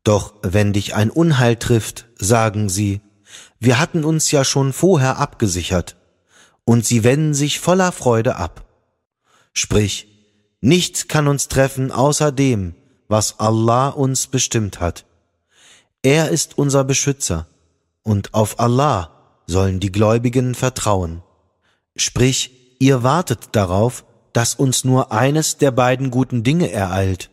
Doch 0.03 0.33
wenn 0.41 0.73
dich 0.73 0.93
ein 0.95 1.09
Unheil 1.09 1.55
trifft, 1.55 2.05
sagen 2.17 2.69
sie, 2.69 3.01
wir 3.59 3.79
hatten 3.79 4.03
uns 4.03 4.31
ja 4.31 4.43
schon 4.43 4.73
vorher 4.73 5.17
abgesichert, 5.17 5.95
und 6.65 6.85
sie 6.85 7.03
wenden 7.03 7.33
sich 7.33 7.59
voller 7.59 7.91
Freude 7.91 8.35
ab. 8.35 8.65
Sprich, 9.53 10.07
nichts 10.61 11.07
kann 11.07 11.27
uns 11.27 11.47
treffen 11.47 11.91
außer 11.91 12.31
dem, 12.31 12.75
was 13.07 13.39
Allah 13.39 13.89
uns 13.89 14.27
bestimmt 14.27 14.79
hat. 14.79 15.06
Er 16.07 16.29
ist 16.29 16.57
unser 16.57 16.85
Beschützer, 16.85 17.47
und 18.01 18.33
auf 18.33 18.61
Allah 18.61 19.11
sollen 19.45 19.81
die 19.81 19.91
Gläubigen 19.91 20.55
vertrauen. 20.55 21.21
Sprich, 21.97 22.77
ihr 22.79 23.03
wartet 23.03 23.49
darauf, 23.51 24.05
dass 24.31 24.55
uns 24.55 24.85
nur 24.85 25.11
eines 25.11 25.57
der 25.57 25.71
beiden 25.71 26.09
guten 26.09 26.43
Dinge 26.43 26.71
ereilt, 26.71 27.29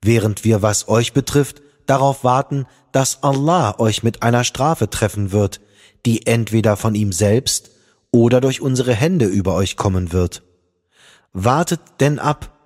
während 0.00 0.44
wir, 0.44 0.62
was 0.62 0.86
euch 0.86 1.12
betrifft, 1.12 1.60
darauf 1.86 2.22
warten, 2.22 2.66
dass 2.92 3.24
Allah 3.24 3.80
euch 3.80 4.04
mit 4.04 4.22
einer 4.22 4.44
Strafe 4.44 4.88
treffen 4.88 5.32
wird, 5.32 5.60
die 6.06 6.24
entweder 6.24 6.76
von 6.76 6.94
ihm 6.94 7.10
selbst 7.10 7.72
oder 8.12 8.40
durch 8.40 8.60
unsere 8.60 8.94
Hände 8.94 9.24
über 9.24 9.56
euch 9.56 9.76
kommen 9.76 10.12
wird. 10.12 10.44
Wartet 11.32 11.80
denn 11.98 12.20
ab, 12.20 12.56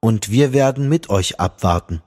und 0.00 0.30
wir 0.30 0.54
werden 0.54 0.88
mit 0.88 1.10
euch 1.10 1.40
abwarten. 1.40 2.00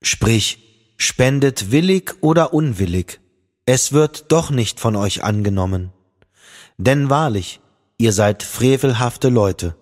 Sprich, 0.00 0.67
spendet 0.98 1.70
willig 1.70 2.16
oder 2.20 2.52
unwillig, 2.52 3.20
es 3.64 3.92
wird 3.92 4.32
doch 4.32 4.50
nicht 4.50 4.80
von 4.80 4.96
euch 4.96 5.22
angenommen. 5.22 5.92
Denn 6.76 7.08
wahrlich, 7.08 7.60
ihr 7.98 8.12
seid 8.12 8.42
frevelhafte 8.42 9.28
Leute. 9.28 9.76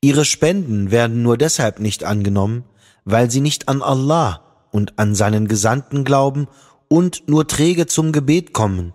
Ihre 0.00 0.24
Spenden 0.24 0.90
werden 0.90 1.22
nur 1.22 1.36
deshalb 1.36 1.80
nicht 1.80 2.04
angenommen, 2.04 2.64
weil 3.04 3.30
sie 3.30 3.40
nicht 3.40 3.68
an 3.68 3.82
Allah 3.82 4.68
und 4.70 4.98
an 4.98 5.14
seinen 5.14 5.48
Gesandten 5.48 6.04
glauben 6.04 6.46
und 6.88 7.28
nur 7.28 7.48
träge 7.48 7.86
zum 7.86 8.12
Gebet 8.12 8.52
kommen 8.52 8.94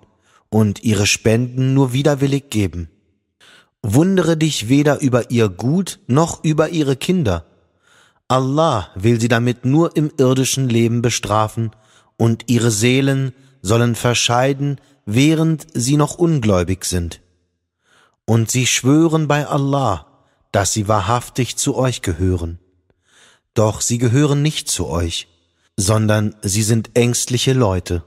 und 0.49 0.83
ihre 0.83 1.07
Spenden 1.07 1.73
nur 1.73 1.91
widerwillig 1.91 2.49
geben. 2.49 2.89
Wundere 3.83 4.37
dich 4.37 4.69
weder 4.69 5.01
über 5.01 5.31
ihr 5.31 5.49
Gut 5.49 5.99
noch 6.07 6.43
über 6.43 6.69
ihre 6.69 6.95
Kinder. 6.95 7.45
Allah 8.31 8.91
will 8.95 9.19
sie 9.19 9.27
damit 9.27 9.65
nur 9.65 9.97
im 9.97 10.09
irdischen 10.17 10.69
Leben 10.69 11.01
bestrafen 11.01 11.71
und 12.15 12.45
ihre 12.47 12.71
Seelen 12.71 13.33
sollen 13.61 13.93
verscheiden, 13.93 14.79
während 15.05 15.67
sie 15.73 15.97
noch 15.97 16.15
ungläubig 16.15 16.85
sind. 16.85 17.19
Und 18.23 18.49
sie 18.49 18.67
schwören 18.67 19.27
bei 19.27 19.45
Allah, 19.45 20.07
dass 20.53 20.71
sie 20.71 20.87
wahrhaftig 20.87 21.57
zu 21.57 21.75
euch 21.75 22.01
gehören. 22.01 22.59
Doch 23.53 23.81
sie 23.81 23.97
gehören 23.97 24.41
nicht 24.41 24.71
zu 24.71 24.87
euch, 24.87 25.27
sondern 25.75 26.33
sie 26.41 26.63
sind 26.63 26.91
ängstliche 26.93 27.51
Leute. 27.51 28.05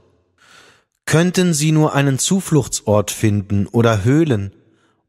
Könnten 1.05 1.53
sie 1.53 1.71
nur 1.71 1.93
einen 1.93 2.17
Zufluchtsort 2.17 3.11
finden 3.11 3.67
oder 3.67 4.03
Höhlen 4.03 4.55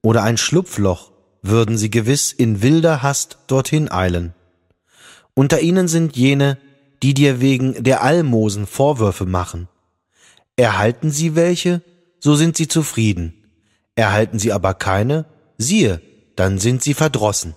oder 0.03 0.25
ein 0.25 0.37
Schlupfloch, 0.37 1.11
würden 1.41 1.79
sie 1.79 1.89
gewiss 1.89 2.35
in 2.35 2.61
wilder 2.61 3.03
Hast 3.03 3.39
dorthin 3.47 3.91
eilen. 3.91 4.36
Unter 5.39 5.61
ihnen 5.61 5.87
sind 5.87 6.17
jene, 6.17 6.57
die 7.03 7.13
dir 7.13 7.41
wegen 7.43 7.85
der 7.85 8.03
Almosen 8.03 8.67
Vorwürfe 8.67 9.27
machen. 9.27 9.69
Erhalten 10.57 11.11
sie 11.11 11.37
welche, 11.37 11.83
so 12.19 12.35
sind 12.35 12.57
sie 12.57 12.69
zufrieden. 12.69 13.35
Erhalten 13.95 14.39
sie 14.39 14.53
aber 14.53 14.73
keine, 14.73 15.27
siehe, 15.59 16.01
dann 16.37 16.59
sind 16.59 16.83
sie 16.83 16.95
verdrossen. 16.95 17.55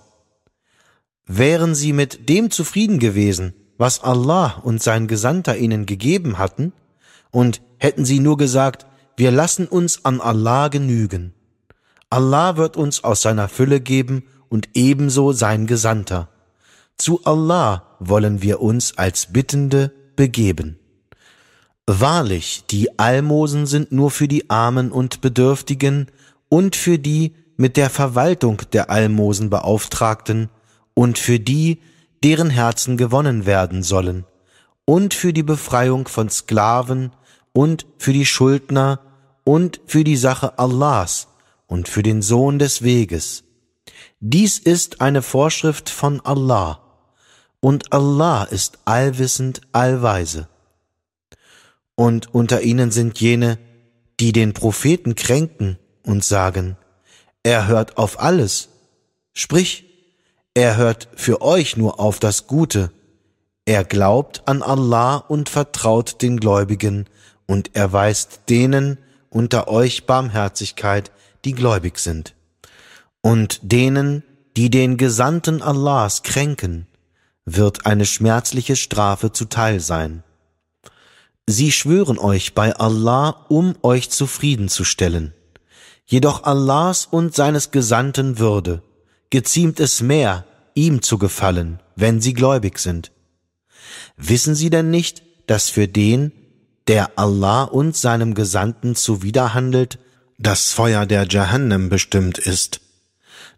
Wären 1.26 1.74
sie 1.74 1.94
mit 1.94 2.28
dem 2.28 2.50
zufrieden 2.50 2.98
gewesen, 2.98 3.54
was 3.78 4.02
Allah 4.02 4.60
und 4.62 4.82
sein 4.82 5.06
Gesandter 5.06 5.56
ihnen 5.56 5.86
gegeben 5.86 6.38
hatten, 6.38 6.72
und 7.30 7.62
hätten 7.78 8.04
sie 8.04 8.20
nur 8.20 8.36
gesagt, 8.36 8.86
wir 9.16 9.30
lassen 9.30 9.66
uns 9.66 10.04
an 10.04 10.20
Allah 10.20 10.68
genügen. 10.68 11.32
Allah 12.10 12.56
wird 12.56 12.76
uns 12.76 13.04
aus 13.04 13.22
seiner 13.22 13.48
Fülle 13.48 13.80
geben 13.80 14.24
und 14.48 14.70
ebenso 14.74 15.32
sein 15.32 15.66
Gesandter. 15.66 16.29
Zu 17.00 17.24
Allah 17.24 17.96
wollen 17.98 18.42
wir 18.42 18.60
uns 18.60 18.98
als 18.98 19.32
Bittende 19.32 19.90
begeben. 20.16 20.78
Wahrlich, 21.86 22.64
die 22.70 22.98
Almosen 22.98 23.64
sind 23.64 23.90
nur 23.90 24.10
für 24.10 24.28
die 24.28 24.50
Armen 24.50 24.92
und 24.92 25.22
Bedürftigen 25.22 26.08
und 26.50 26.76
für 26.76 26.98
die 26.98 27.34
mit 27.56 27.78
der 27.78 27.88
Verwaltung 27.88 28.60
der 28.74 28.90
Almosen 28.90 29.48
Beauftragten 29.48 30.50
und 30.92 31.18
für 31.18 31.40
die, 31.40 31.80
deren 32.22 32.50
Herzen 32.50 32.98
gewonnen 32.98 33.46
werden 33.46 33.82
sollen, 33.82 34.26
und 34.84 35.14
für 35.14 35.32
die 35.32 35.42
Befreiung 35.42 36.06
von 36.06 36.28
Sklaven 36.28 37.12
und 37.54 37.86
für 37.96 38.12
die 38.12 38.26
Schuldner 38.26 39.00
und 39.44 39.80
für 39.86 40.04
die 40.04 40.18
Sache 40.18 40.58
Allahs 40.58 41.28
und 41.66 41.88
für 41.88 42.02
den 42.02 42.20
Sohn 42.20 42.58
des 42.58 42.82
Weges. 42.82 43.44
Dies 44.20 44.58
ist 44.58 45.00
eine 45.00 45.22
Vorschrift 45.22 45.88
von 45.88 46.20
Allah, 46.20 46.89
und 47.60 47.92
Allah 47.92 48.44
ist 48.44 48.78
allwissend, 48.84 49.60
allweise. 49.72 50.48
Und 51.94 52.34
unter 52.34 52.62
ihnen 52.62 52.90
sind 52.90 53.20
jene, 53.20 53.58
die 54.18 54.32
den 54.32 54.54
Propheten 54.54 55.14
kränken 55.14 55.78
und 56.04 56.24
sagen, 56.24 56.76
er 57.42 57.66
hört 57.66 57.96
auf 57.98 58.20
alles. 58.20 58.68
Sprich, 59.32 59.84
er 60.54 60.76
hört 60.76 61.08
für 61.14 61.42
euch 61.42 61.76
nur 61.76 62.00
auf 62.00 62.18
das 62.18 62.46
Gute. 62.46 62.90
Er 63.64 63.84
glaubt 63.84 64.42
an 64.46 64.62
Allah 64.62 65.16
und 65.16 65.48
vertraut 65.48 66.22
den 66.22 66.40
Gläubigen 66.40 67.06
und 67.46 67.76
erweist 67.76 68.40
denen 68.48 68.98
unter 69.28 69.68
euch 69.68 70.06
Barmherzigkeit, 70.06 71.10
die 71.44 71.52
gläubig 71.52 71.98
sind. 71.98 72.34
Und 73.22 73.60
denen, 73.62 74.24
die 74.56 74.70
den 74.70 74.96
Gesandten 74.96 75.62
Allahs 75.62 76.22
kränken, 76.22 76.86
wird 77.56 77.86
eine 77.86 78.06
schmerzliche 78.06 78.76
Strafe 78.76 79.32
zuteil 79.32 79.80
sein. 79.80 80.22
Sie 81.46 81.72
schwören 81.72 82.18
euch 82.18 82.54
bei 82.54 82.74
Allah, 82.76 83.46
um 83.48 83.74
euch 83.82 84.10
zufriedenzustellen. 84.10 85.34
Jedoch 86.06 86.44
Allahs 86.44 87.06
und 87.06 87.34
seines 87.34 87.70
Gesandten 87.70 88.38
Würde 88.38 88.82
geziemt 89.30 89.80
es 89.80 90.00
mehr, 90.00 90.44
ihm 90.74 91.02
zu 91.02 91.18
gefallen, 91.18 91.80
wenn 91.96 92.20
sie 92.20 92.34
gläubig 92.34 92.78
sind. 92.78 93.12
Wissen 94.16 94.54
sie 94.54 94.70
denn 94.70 94.90
nicht, 94.90 95.22
dass 95.46 95.68
für 95.68 95.88
den, 95.88 96.32
der 96.88 97.18
Allah 97.18 97.64
und 97.64 97.96
seinem 97.96 98.34
Gesandten 98.34 98.94
zuwiderhandelt, 98.94 99.98
das 100.38 100.72
Feuer 100.72 101.06
der 101.06 101.26
Jahannam 101.28 101.88
bestimmt 101.88 102.38
ist? 102.38 102.80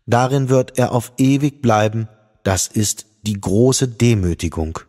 Darin 0.06 0.48
wird 0.48 0.78
er 0.78 0.92
auf 0.92 1.12
ewig 1.16 1.62
bleiben, 1.62 2.08
das 2.42 2.66
ist 2.66 3.06
die 3.22 3.40
große 3.40 3.88
Demütigung. 3.88 4.80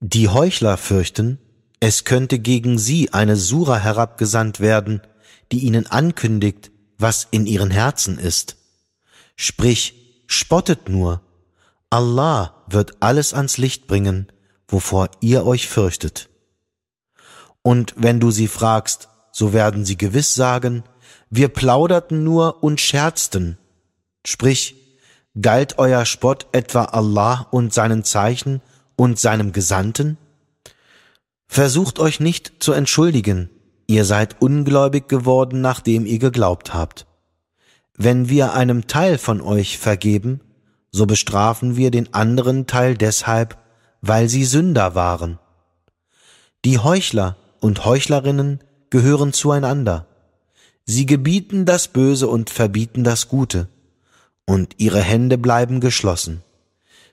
Die 0.00 0.28
Heuchler 0.28 0.76
fürchten, 0.76 1.38
es 1.80 2.04
könnte 2.04 2.38
gegen 2.38 2.78
sie 2.78 3.12
eine 3.12 3.36
Sura 3.36 3.76
herabgesandt 3.76 4.60
werden, 4.60 5.00
die 5.52 5.60
ihnen 5.60 5.86
ankündigt, 5.86 6.70
was 6.98 7.28
in 7.30 7.46
ihren 7.46 7.70
Herzen 7.70 8.18
ist. 8.18 8.56
Sprich, 9.36 10.22
spottet 10.26 10.88
nur. 10.88 11.22
Allah 11.90 12.64
wird 12.68 12.96
alles 13.00 13.32
ans 13.32 13.56
Licht 13.56 13.86
bringen, 13.86 14.30
wovor 14.66 15.10
ihr 15.20 15.46
euch 15.46 15.68
fürchtet. 15.68 16.28
Und 17.62 17.94
wenn 17.96 18.20
du 18.20 18.30
sie 18.30 18.48
fragst, 18.48 19.08
so 19.30 19.52
werden 19.52 19.84
sie 19.84 19.96
gewiss 19.96 20.34
sagen, 20.34 20.84
wir 21.30 21.48
plauderten 21.48 22.24
nur 22.24 22.62
und 22.62 22.80
scherzten. 22.80 23.58
Sprich, 24.24 24.87
galt 25.40 25.78
euer 25.78 26.04
Spott 26.04 26.46
etwa 26.52 26.84
Allah 26.84 27.46
und 27.50 27.72
seinen 27.72 28.04
Zeichen 28.04 28.60
und 28.96 29.18
seinem 29.18 29.52
Gesandten? 29.52 30.16
Versucht 31.46 31.98
euch 31.98 32.20
nicht 32.20 32.52
zu 32.60 32.72
entschuldigen, 32.72 33.50
ihr 33.86 34.04
seid 34.04 34.40
ungläubig 34.40 35.08
geworden, 35.08 35.60
nachdem 35.60 36.06
ihr 36.06 36.18
geglaubt 36.18 36.74
habt. 36.74 37.06
Wenn 37.96 38.28
wir 38.28 38.52
einem 38.52 38.86
Teil 38.86 39.18
von 39.18 39.40
euch 39.40 39.78
vergeben, 39.78 40.40
so 40.90 41.06
bestrafen 41.06 41.76
wir 41.76 41.90
den 41.90 42.14
anderen 42.14 42.66
Teil 42.66 42.96
deshalb, 42.96 43.58
weil 44.00 44.28
sie 44.28 44.44
Sünder 44.44 44.94
waren. 44.94 45.38
Die 46.64 46.78
Heuchler 46.78 47.36
und 47.60 47.84
Heuchlerinnen 47.84 48.60
gehören 48.90 49.32
zueinander. 49.32 50.06
Sie 50.84 51.06
gebieten 51.06 51.64
das 51.66 51.88
Böse 51.88 52.28
und 52.28 52.50
verbieten 52.50 53.04
das 53.04 53.28
Gute, 53.28 53.68
und 54.48 54.76
ihre 54.78 55.02
Hände 55.02 55.36
bleiben 55.36 55.78
geschlossen. 55.78 56.42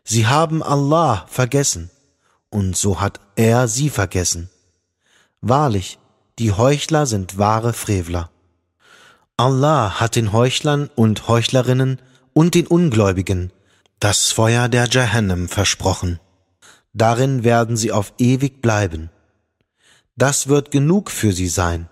Sie 0.06 0.26
haben 0.26 0.64
Allah 0.64 1.26
vergessen, 1.28 1.92
und 2.50 2.78
so 2.78 3.02
hat 3.02 3.20
er 3.36 3.68
sie 3.68 3.90
vergessen. 3.90 4.50
Wahrlich, 5.42 6.00
die 6.40 6.54
Heuchler 6.54 7.06
sind 7.06 7.38
wahre 7.38 7.74
Frevler. 7.74 8.30
Allah 9.36 10.00
hat 10.00 10.16
den 10.16 10.32
Heuchlern 10.32 10.90
und 10.96 11.28
Heuchlerinnen 11.28 12.02
und 12.32 12.56
den 12.56 12.68
Ungläubigen 12.68 13.52
das 14.00 14.32
Feuer 14.32 14.70
der 14.70 14.88
Jahannam 14.88 15.50
versprochen. 15.50 16.22
Darin 16.94 17.44
werden 17.44 17.76
sie 17.76 17.92
auf 17.92 18.14
ewig 18.18 18.62
bleiben. 18.62 19.10
Das 20.16 20.48
wird 20.48 20.72
genug 20.72 21.12
für 21.12 21.34
sie 21.34 21.50
sein. 21.50 21.90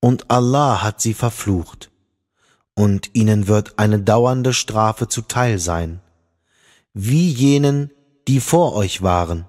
Und 0.00 0.30
Allah 0.30 0.82
hat 0.82 1.00
sie 1.00 1.14
verflucht. 1.14 1.90
Und 2.80 3.10
ihnen 3.12 3.46
wird 3.46 3.78
eine 3.78 4.00
dauernde 4.00 4.54
Strafe 4.54 5.06
zuteil 5.06 5.58
sein. 5.58 6.00
Wie 6.94 7.28
jenen, 7.28 7.90
die 8.26 8.40
vor 8.40 8.74
euch 8.74 9.02
waren. 9.02 9.44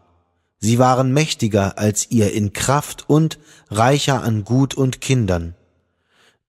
Sie 0.59 0.79
waren 0.79 1.13
mächtiger 1.13 1.77
als 1.79 2.11
ihr 2.11 2.33
in 2.33 2.51
Kraft 2.51 3.09
und 3.09 3.39
reicher 3.69 4.21
an 4.21 4.43
Gut 4.43 4.73
und 4.73 4.99
Kindern. 4.99 5.55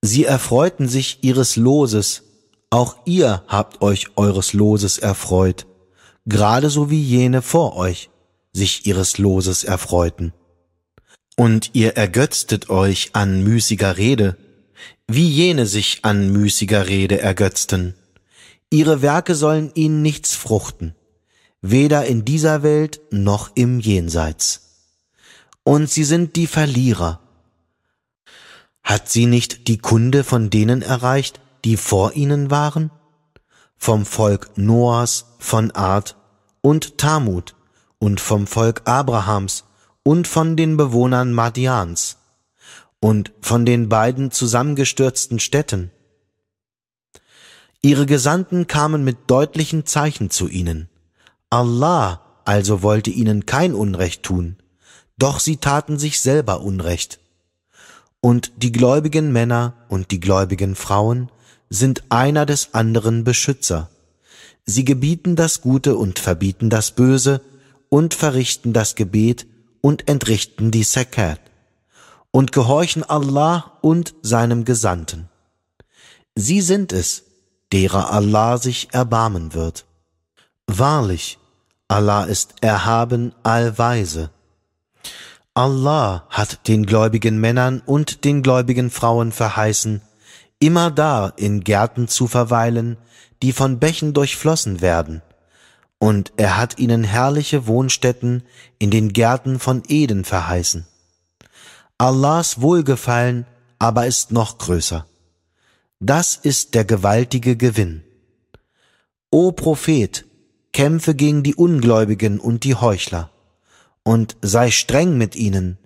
Sie 0.01 0.25
erfreuten 0.25 0.89
sich 0.89 1.19
ihres 1.23 1.55
Loses, 1.55 2.23
auch 2.69 2.97
ihr 3.05 3.43
habt 3.47 3.81
euch 3.81 4.17
eures 4.17 4.51
Loses 4.51 4.97
erfreut, 4.97 5.67
gerade 6.25 6.69
so 6.69 6.89
wie 6.89 7.01
jene 7.01 7.41
vor 7.41 7.77
euch 7.77 8.09
sich 8.51 8.85
ihres 8.87 9.17
Loses 9.17 9.63
erfreuten. 9.63 10.33
Und 11.37 11.69
ihr 11.75 11.95
ergötztet 11.95 12.69
euch 12.69 13.11
an 13.13 13.41
müßiger 13.41 13.95
Rede, 13.95 14.35
wie 15.07 15.27
jene 15.27 15.65
sich 15.65 15.99
an 16.03 16.31
müßiger 16.31 16.87
Rede 16.87 17.19
ergötzten. 17.19 17.95
Ihre 18.69 19.01
Werke 19.01 19.35
sollen 19.35 19.71
ihnen 19.75 20.01
nichts 20.01 20.33
fruchten, 20.33 20.95
weder 21.61 22.05
in 22.05 22.25
dieser 22.25 22.63
Welt 22.63 23.01
noch 23.11 23.51
im 23.55 23.79
Jenseits. 23.79 24.61
Und 25.63 25.89
sie 25.89 26.03
sind 26.03 26.35
die 26.35 26.47
Verlierer. 26.47 27.19
Hat 28.83 29.09
sie 29.09 29.25
nicht 29.25 29.67
die 29.67 29.77
Kunde 29.77 30.23
von 30.23 30.49
denen 30.49 30.81
erreicht, 30.81 31.39
die 31.63 31.77
vor 31.77 32.13
ihnen 32.13 32.51
waren? 32.51 32.91
Vom 33.77 34.05
Volk 34.05 34.57
Noahs, 34.57 35.25
von 35.39 35.71
Art 35.71 36.17
und 36.61 36.97
Tamut 36.97 37.55
und 37.99 38.19
vom 38.19 38.47
Volk 38.47 38.81
Abrahams 38.85 39.65
und 40.03 40.27
von 40.27 40.57
den 40.57 40.75
Bewohnern 40.75 41.33
Madians 41.33 42.17
und 43.03 43.33
von 43.41 43.65
den 43.65 43.89
beiden 43.89 44.31
zusammengestürzten 44.31 45.37
Städten. 45.37 45.91
Ihre 47.81 48.05
Gesandten 48.05 48.65
kamen 48.65 49.03
mit 49.03 49.17
deutlichen 49.27 49.85
Zeichen 49.85 50.29
zu 50.29 50.47
ihnen. 50.47 50.87
Allah 51.49 52.21
also 52.45 52.81
wollte 52.81 53.09
ihnen 53.09 53.45
kein 53.45 53.73
Unrecht 53.73 54.23
tun, 54.23 54.55
doch 55.17 55.41
sie 55.41 55.57
taten 55.57 55.99
sich 55.99 56.21
selber 56.21 56.61
Unrecht. 56.61 57.19
Und 58.21 58.53
die 58.55 58.71
gläubigen 58.71 59.33
Männer 59.33 59.73
und 59.89 60.11
die 60.11 60.21
gläubigen 60.21 60.73
Frauen 60.73 61.29
sind 61.69 62.05
einer 62.07 62.45
des 62.45 62.73
anderen 62.73 63.25
Beschützer. 63.25 63.89
Sie 64.63 64.85
gebieten 64.85 65.35
das 65.35 65.59
Gute 65.59 65.97
und 65.97 66.19
verbieten 66.19 66.69
das 66.69 66.91
Böse 66.91 67.41
und 67.89 68.13
verrichten 68.13 68.71
das 68.71 68.95
Gebet 68.95 69.45
und 69.81 70.07
entrichten 70.07 70.71
die 70.71 70.85
Zakat 70.85 71.41
und 72.33 72.51
gehorchen 72.51 73.03
Allah 73.03 73.77
und 73.81 74.15
seinem 74.23 74.65
Gesandten. 74.65 75.29
Sie 76.35 76.61
sind 76.61 76.91
es, 76.91 77.25
derer 77.71 78.11
Allah 78.11 78.57
sich 78.57 78.89
erbarmen 78.91 79.53
wird. 79.53 79.85
Wahrlich, 80.65 81.37
Allah 81.87 82.23
ist 82.23 82.55
erhaben 82.61 83.35
allweise. 83.43 84.31
Allah 85.53 86.25
hat 86.29 86.67
den 86.67 86.87
gläubigen 86.87 87.39
Männern 87.39 87.83
und 87.85 88.25
den 88.25 88.41
gläubigen 88.41 88.89
Frauen 88.89 89.31
verheißen, 89.31 90.01
immer 90.57 90.89
da 90.89 91.31
in 91.35 91.63
Gärten 91.63 92.07
zu 92.07 92.25
verweilen, 92.25 92.97
die 93.43 93.51
von 93.51 93.77
Bächen 93.77 94.15
durchflossen 94.15 94.81
werden, 94.81 95.21
und 95.99 96.33
er 96.37 96.57
hat 96.57 96.79
ihnen 96.79 97.03
herrliche 97.03 97.67
Wohnstätten 97.67 98.41
in 98.79 98.89
den 98.89 99.13
Gärten 99.13 99.59
von 99.59 99.83
Eden 99.87 100.25
verheißen. 100.25 100.87
Allahs 102.03 102.59
Wohlgefallen 102.59 103.45
aber 103.79 104.07
ist 104.07 104.33
noch 104.33 104.57
größer. 104.57 105.07
Das 106.01 106.35
ist 106.35 106.73
der 106.75 106.83
gewaltige 106.83 107.55
Gewinn. 107.55 108.03
O 109.31 109.53
Prophet, 109.53 110.25
kämpfe 110.73 111.15
gegen 111.15 111.43
die 111.43 111.55
Ungläubigen 111.55 112.41
und 112.41 112.65
die 112.65 112.75
Heuchler, 112.75 113.31
und 114.03 114.35
sei 114.41 114.69
streng 114.69 115.17
mit 115.17 115.37
ihnen. 115.37 115.77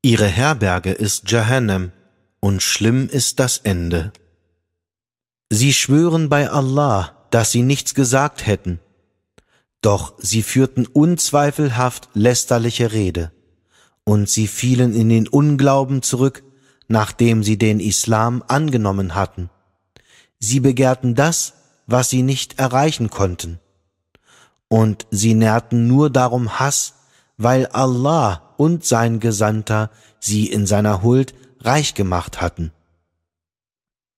Ihre 0.00 0.28
Herberge 0.28 0.92
ist 0.92 1.28
Jahannam, 1.28 1.90
und 2.38 2.62
schlimm 2.62 3.08
ist 3.08 3.40
das 3.40 3.58
Ende. 3.58 4.12
Sie 5.50 5.72
schwören 5.72 6.28
bei 6.28 6.48
Allah, 6.48 7.26
dass 7.30 7.50
sie 7.50 7.62
nichts 7.62 7.96
gesagt 7.96 8.46
hätten, 8.46 8.78
doch 9.82 10.14
sie 10.18 10.44
führten 10.44 10.86
unzweifelhaft 10.86 12.10
lästerliche 12.14 12.92
Rede, 12.92 13.32
und 14.08 14.26
sie 14.26 14.46
fielen 14.46 14.94
in 14.94 15.10
den 15.10 15.28
Unglauben 15.28 16.00
zurück, 16.00 16.42
nachdem 16.86 17.42
sie 17.44 17.58
den 17.58 17.78
Islam 17.78 18.42
angenommen 18.48 19.14
hatten. 19.14 19.50
Sie 20.38 20.60
begehrten 20.60 21.14
das, 21.14 21.52
was 21.86 22.08
sie 22.08 22.22
nicht 22.22 22.58
erreichen 22.58 23.10
konnten, 23.10 23.60
und 24.66 25.06
sie 25.10 25.34
nährten 25.34 25.86
nur 25.88 26.08
darum 26.08 26.58
Hass, 26.58 26.94
weil 27.36 27.66
Allah 27.66 28.54
und 28.56 28.82
sein 28.82 29.20
Gesandter 29.20 29.90
sie 30.20 30.46
in 30.46 30.66
seiner 30.66 31.02
Huld 31.02 31.34
reich 31.60 31.92
gemacht 31.92 32.40
hatten. 32.40 32.72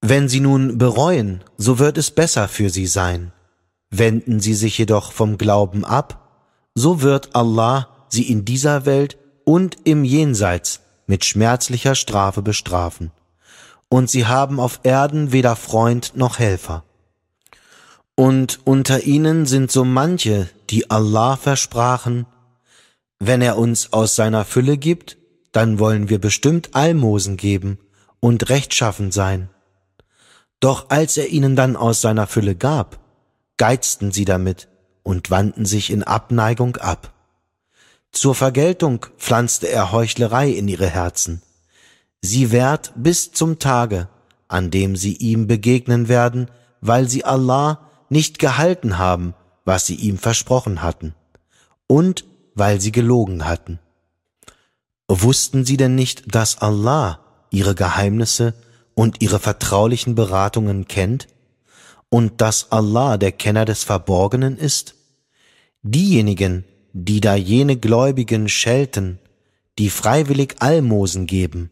Wenn 0.01 0.29
sie 0.29 0.39
nun 0.39 0.79
bereuen, 0.79 1.43
so 1.57 1.81
wird 1.81 1.99
es 1.99 2.13
besser 2.13 2.47
für 2.47 2.71
sie 2.71 2.87
sein. 2.87 3.33
Wenden 3.91 4.39
sie 4.39 4.55
sich 4.55 4.79
jedoch 4.79 5.11
vom 5.11 5.37
Glauben 5.37 5.85
ab, 5.85 6.47
so 6.77 7.03
wird 7.03 7.35
Allah 7.35 7.89
sie 8.09 8.31
in 8.31 8.45
dieser 8.45 8.87
Welt 8.87 9.19
und 9.51 9.79
im 9.83 10.05
Jenseits 10.05 10.79
mit 11.09 11.25
schmerzlicher 11.25 11.97
Strafe 11.97 12.41
bestrafen. 12.41 13.11
Und 13.89 14.09
sie 14.09 14.27
haben 14.27 14.61
auf 14.61 14.79
Erden 14.85 15.33
weder 15.33 15.57
Freund 15.57 16.13
noch 16.15 16.39
Helfer. 16.39 16.85
Und 18.15 18.61
unter 18.65 19.03
ihnen 19.03 19.47
sind 19.47 19.73
so 19.73 19.85
manche, 19.85 20.49
die 20.71 20.89
Allah 20.89 21.35
versprachen, 21.35 22.27
wenn 23.19 23.43
er 23.43 23.59
uns 23.59 23.93
aus 23.93 24.15
seiner 24.15 24.45
Fülle 24.45 24.79
gibt, 24.79 25.19
dann 25.51 25.81
wollen 25.81 26.09
wir 26.09 26.21
bestimmt 26.21 26.77
Almosen 26.77 27.37
geben 27.37 27.81
und 28.21 28.51
rechtschaffen 28.51 29.11
sein. 29.11 29.51
Doch 30.61 30.91
als 30.91 31.17
er 31.17 31.27
ihnen 31.27 31.57
dann 31.57 31.75
aus 31.75 32.01
seiner 32.01 32.29
Fülle 32.29 32.55
gab, 32.55 33.01
geizten 33.57 34.13
sie 34.13 34.25
damit 34.25 34.69
und 35.03 35.33
wandten 35.33 35.67
sich 35.67 35.91
in 35.91 36.05
Abneigung 36.05 36.77
ab. 36.77 37.13
Zur 38.13 38.35
Vergeltung 38.35 39.07
pflanzte 39.19 39.69
er 39.69 39.93
Heuchlerei 39.93 40.51
in 40.51 40.69
ihre 40.69 40.89
Herzen. 40.89 41.43
Sie 42.23 42.51
währt 42.53 42.93
bis 42.97 43.33
zum 43.33 43.59
Tage, 43.59 44.09
an 44.49 44.71
dem 44.71 44.97
sie 44.97 45.15
ihm 45.17 45.47
begegnen 45.47 46.09
werden, 46.09 46.51
weil 46.81 47.09
sie 47.09 47.25
Allah 47.25 47.89
nicht 48.09 48.39
gehalten 48.39 48.99
haben, 48.99 49.35
was 49.65 49.87
sie 49.87 49.95
ihm 49.95 50.19
versprochen 50.19 50.83
hatten, 50.83 51.15
und 51.87 52.25
weil 52.55 52.81
sie 52.81 52.93
gelogen 52.93 53.47
hatten. 53.47 53.79
Wussten 55.09 55.65
sie 55.65 55.77
denn 55.77 55.95
nicht, 55.95 56.35
dass 56.35 56.59
Allah 56.59 57.21
ihre 57.51 57.75
Geheimnisse 57.75 58.55
und 58.95 59.23
ihre 59.23 59.39
vertraulichen 59.39 60.15
Beratungen 60.15 60.89
kennt? 60.89 61.29
und 62.11 62.41
dass 62.41 62.71
Allah 62.71 63.17
der 63.17 63.33
Kenner 63.33 63.65
des 63.65 63.85
Verborgenen 63.85 64.59
ist? 64.59 64.97
Diejenigen, 65.83 66.65
die 66.93 67.21
da 67.21 67.35
jene 67.35 67.77
Gläubigen 67.77 68.49
schelten, 68.49 69.19
die 69.79 69.91
freiwillig 69.91 70.57
Almosen 70.59 71.27
geben, 71.27 71.71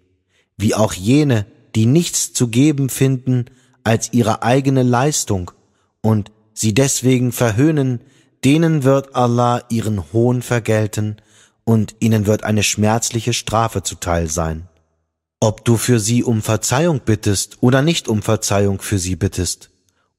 wie 0.57 0.75
auch 0.75 0.93
jene, 0.93 1.47
die 1.75 1.87
nichts 1.87 2.33
zu 2.33 2.49
geben 2.49 2.89
finden 2.89 3.47
als 3.85 4.13
ihre 4.13 4.43
eigene 4.43 4.83
Leistung 4.83 5.51
und 6.01 6.31
sie 6.55 6.75
deswegen 6.75 7.33
verhöhnen, 7.33 8.01
denen 8.45 8.85
wird 8.85 9.15
Allah 9.15 9.63
ihren 9.69 10.13
Hohn 10.13 10.43
vergelten 10.43 11.17
und 11.65 11.97
ihnen 12.01 12.27
wird 12.27 12.45
eine 12.45 12.63
schmerzliche 12.63 13.33
Strafe 13.33 13.83
zuteil 13.83 14.29
sein. 14.29 14.69
Ob 15.41 15.65
du 15.65 15.77
für 15.77 16.01
sie 16.01 16.25
um 16.25 16.43
Verzeihung 16.43 17.01
bittest 17.05 17.59
oder 17.61 17.83
nicht 17.83 18.09
um 18.09 18.23
Verzeihung 18.23 18.81
für 18.81 18.99
sie 18.99 19.17
bittest, 19.17 19.71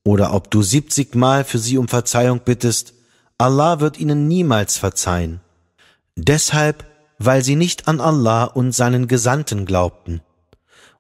oder 0.06 0.34
ob 0.34 0.50
du 0.50 0.62
siebzigmal 0.62 1.44
für 1.44 1.60
sie 1.60 1.78
um 1.78 1.88
Verzeihung 1.88 2.42
bittest, 2.46 2.94
Allah 3.40 3.80
wird 3.80 3.98
ihnen 4.00 4.28
niemals 4.28 4.78
verzeihen. 4.78 5.40
Deshalb, 6.16 6.86
weil 7.20 7.42
sie 7.42 7.56
nicht 7.56 7.88
an 7.88 8.02
Allah 8.02 8.44
und 8.44 8.74
seinen 8.74 9.08
Gesandten 9.08 9.66
glaubten. 9.66 10.22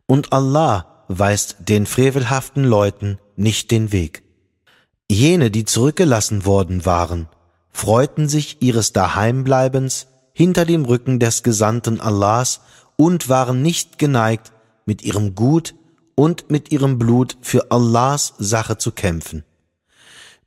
Und 0.07 0.31
Allah 0.31 1.03
weist 1.09 1.57
den 1.59 1.85
frevelhaften 1.85 2.63
Leuten 2.63 3.19
nicht 3.35 3.71
den 3.71 3.91
Weg. 3.91 4.23
Jene, 5.11 5.51
die 5.51 5.65
zurückgelassen 5.65 6.45
worden 6.45 6.85
waren, 6.85 7.27
freuten 7.71 8.29
sich 8.29 8.61
ihres 8.61 8.93
Daheimbleibens 8.93 10.07
hinter 10.31 10.63
dem 10.63 10.85
Rücken 10.85 11.19
des 11.19 11.43
Gesandten 11.43 11.99
Allahs 11.99 12.61
und 12.95 13.27
waren 13.27 13.61
nicht 13.61 13.99
geneigt, 13.99 14.53
mit 14.85 15.01
ihrem 15.01 15.35
Gut 15.35 15.75
und 16.15 16.49
mit 16.49 16.71
ihrem 16.71 16.97
Blut 16.97 17.37
für 17.41 17.69
Allahs 17.69 18.33
Sache 18.37 18.77
zu 18.77 18.91
kämpfen. 18.91 19.43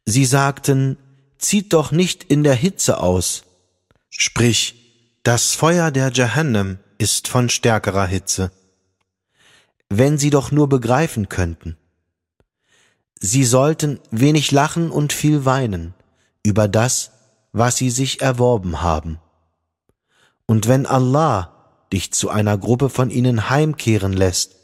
Sie 0.07 0.25
sagten, 0.25 0.97
zieht 1.43 1.73
doch 1.73 1.93
nicht 1.93 2.25
in 2.25 2.45
der 2.45 2.55
Hitze 2.55 2.99
aus. 2.99 3.45
Sprich, 4.09 5.19
das 5.23 5.55
Feuer 5.55 5.91
der 5.91 6.11
Jahannam 6.13 6.79
ist 6.99 7.29
von 7.29 7.49
stärkerer 7.49 8.07
Hitze. 8.07 8.51
Wenn 9.89 10.19
sie 10.19 10.31
doch 10.31 10.53
nur 10.53 10.69
begreifen 10.69 11.29
könnten. 11.29 11.77
Sie 13.21 13.45
sollten 13.45 14.01
wenig 14.11 14.51
lachen 14.51 14.91
und 14.91 15.13
viel 15.13 15.45
weinen 15.45 15.95
über 16.45 16.67
das, 16.67 17.13
was 17.53 17.77
sie 17.77 17.91
sich 17.91 18.21
erworben 18.21 18.83
haben. 18.83 19.19
Und 20.47 20.67
wenn 20.67 20.87
Allah 20.87 21.53
dich 21.93 22.13
zu 22.13 22.31
einer 22.31 22.59
Gruppe 22.59 22.89
von 22.89 23.11
ihnen 23.11 23.51
heimkehren 23.51 24.13
lässt 24.13 24.57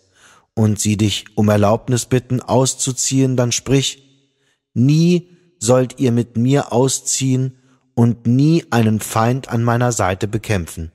und 0.55 0.81
sie 0.81 0.97
dich 0.97 1.27
um 1.37 1.49
Erlaubnis 1.49 2.07
bitten, 2.07 2.41
auszuziehen, 2.41 3.37
dann 3.37 3.53
sprich, 3.53 4.03
nie 4.75 5.38
sollt 5.59 5.99
ihr 5.99 6.13
mit 6.13 6.37
mir 6.37 6.73
ausziehen 6.73 7.59
und 7.95 8.27
nie 8.27 8.65
einen 8.71 9.01
Feind 9.01 9.49
an 9.49 9.65
meiner 9.65 9.93
Seite 9.93 10.29
bekämpfen. 10.29 10.93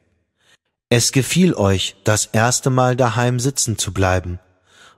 Es 0.89 1.11
gefiel 1.11 1.53
euch, 1.53 1.95
das 2.03 2.27
erste 2.27 2.69
Mal 2.69 2.95
daheim 2.95 3.39
sitzen 3.39 3.77
zu 3.77 3.93
bleiben, 3.93 4.39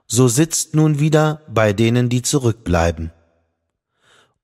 so 0.06 0.28
sitzt 0.28 0.74
nun 0.74 1.00
wieder 1.00 1.42
bei 1.48 1.72
denen, 1.72 2.08
die 2.08 2.22
zurückbleiben. 2.22 3.12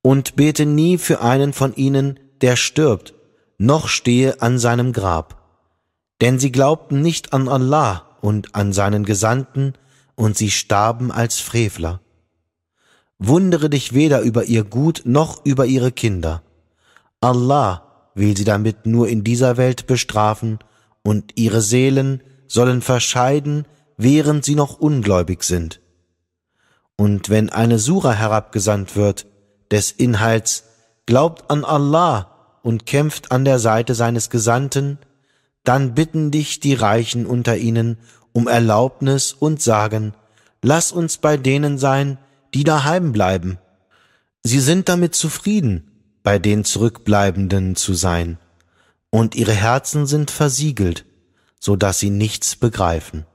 Und 0.02 0.34
bete 0.34 0.66
nie 0.66 0.98
für 0.98 1.20
einen 1.20 1.52
von 1.52 1.74
ihnen, 1.76 2.18
der 2.40 2.56
stirbt, 2.56 3.14
noch 3.58 3.88
stehe 3.88 4.42
an 4.42 4.58
seinem 4.58 4.92
Grab. 4.92 5.42
Denn 6.20 6.38
sie 6.38 6.50
glaubten 6.50 7.00
nicht 7.00 7.32
an 7.32 7.48
Allah 7.48 8.16
und 8.20 8.54
an 8.54 8.72
seinen 8.72 9.04
Gesandten, 9.04 9.74
und 10.14 10.36
sie 10.36 10.50
starben 10.50 11.10
als 11.10 11.40
Frevler. 11.40 12.00
Wundere 13.24 13.70
dich 13.70 13.94
weder 13.94 14.20
über 14.20 14.44
ihr 14.44 14.64
Gut 14.64 15.02
noch 15.04 15.44
über 15.44 15.66
ihre 15.66 15.92
Kinder. 15.92 16.42
Allah 17.20 18.10
will 18.14 18.36
sie 18.36 18.44
damit 18.44 18.86
nur 18.86 19.08
in 19.08 19.24
dieser 19.24 19.56
Welt 19.56 19.86
bestrafen, 19.86 20.58
und 21.04 21.32
ihre 21.36 21.62
Seelen 21.62 22.22
sollen 22.46 22.80
verscheiden 22.80 23.64
während 23.96 24.44
sie 24.44 24.54
noch 24.54 24.78
ungläubig 24.78 25.44
sind. 25.44 25.80
Und 26.96 27.30
wenn 27.30 27.50
eine 27.50 27.78
Sura 27.78 28.12
herabgesandt 28.12 28.96
wird, 28.96 29.26
des 29.70 29.90
Inhalts, 29.92 30.64
glaubt 31.06 31.50
an 31.50 31.64
Allah 31.64 32.58
und 32.62 32.86
kämpft 32.86 33.32
an 33.32 33.44
der 33.44 33.58
Seite 33.58 33.94
seines 33.94 34.28
Gesandten, 34.28 34.98
dann 35.64 35.94
bitten 35.94 36.30
dich 36.30 36.60
die 36.60 36.74
Reichen 36.74 37.26
unter 37.26 37.56
ihnen 37.56 37.98
um 38.32 38.48
Erlaubnis 38.48 39.32
und 39.32 39.62
sagen, 39.62 40.14
lass 40.62 40.92
uns 40.92 41.18
bei 41.18 41.36
denen 41.36 41.78
sein, 41.78 42.18
die 42.54 42.64
daheim 42.64 43.12
bleiben. 43.12 43.58
Sie 44.42 44.60
sind 44.60 44.88
damit 44.88 45.14
zufrieden, 45.14 45.90
bei 46.22 46.38
den 46.38 46.64
Zurückbleibenden 46.64 47.76
zu 47.76 47.94
sein, 47.94 48.38
und 49.10 49.34
ihre 49.34 49.52
Herzen 49.52 50.06
sind 50.06 50.30
versiegelt, 50.30 51.04
so 51.60 51.76
dass 51.76 51.98
sie 51.98 52.10
nichts 52.10 52.56
begreifen. 52.56 53.26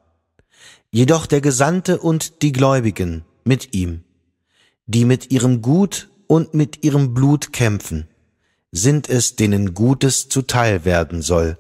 Jedoch 0.92 1.26
der 1.26 1.42
Gesandte 1.42 2.00
und 2.00 2.42
die 2.42 2.52
Gläubigen 2.52 3.26
mit 3.44 3.74
ihm, 3.74 4.04
die 4.86 5.06
mit 5.06 5.32
ihrem 5.32 5.62
Gut 5.62 6.10
und 6.28 6.54
mit 6.54 6.84
ihrem 6.84 7.14
Blut 7.14 7.54
kämpfen, 7.54 8.08
sind 8.72 9.10
es, 9.10 9.36
denen 9.36 9.74
Gutes 9.74 10.30
zuteil 10.30 10.86
werden 10.86 11.22
soll. 11.22 11.58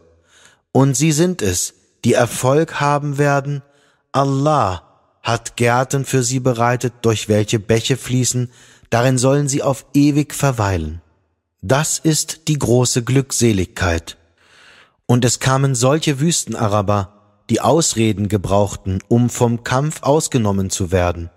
Und 0.72 0.96
sie 0.96 1.12
sind 1.12 1.42
es, 1.42 1.74
die 2.04 2.14
Erfolg 2.14 2.80
haben 2.80 3.18
werden. 3.18 3.64
Allah 4.12 4.87
hat 5.28 5.58
Gärten 5.58 6.06
für 6.06 6.24
sie 6.24 6.40
bereitet, 6.40 6.94
durch 7.02 7.28
welche 7.28 7.60
Bäche 7.60 7.98
fließen, 7.98 8.50
darin 8.90 9.18
sollen 9.18 9.50
sie 9.50 9.62
auf 9.62 9.86
ewig 9.94 10.34
verweilen. 10.34 11.02
Das 11.62 12.00
ist 12.00 12.48
die 12.48 12.58
große 12.58 13.04
Glückseligkeit. 13.04 14.16
Und 15.06 15.26
es 15.26 15.42
kamen 15.42 15.76
solche 15.76 16.22
Wüstenaraber, 16.22 17.42
die 17.50 17.60
Ausreden 17.60 18.30
gebrauchten, 18.30 19.00
um 19.10 19.30
vom 19.30 19.66
Kampf 19.66 20.02
ausgenommen 20.02 20.70
zu 20.70 20.94
werden. 20.94 21.30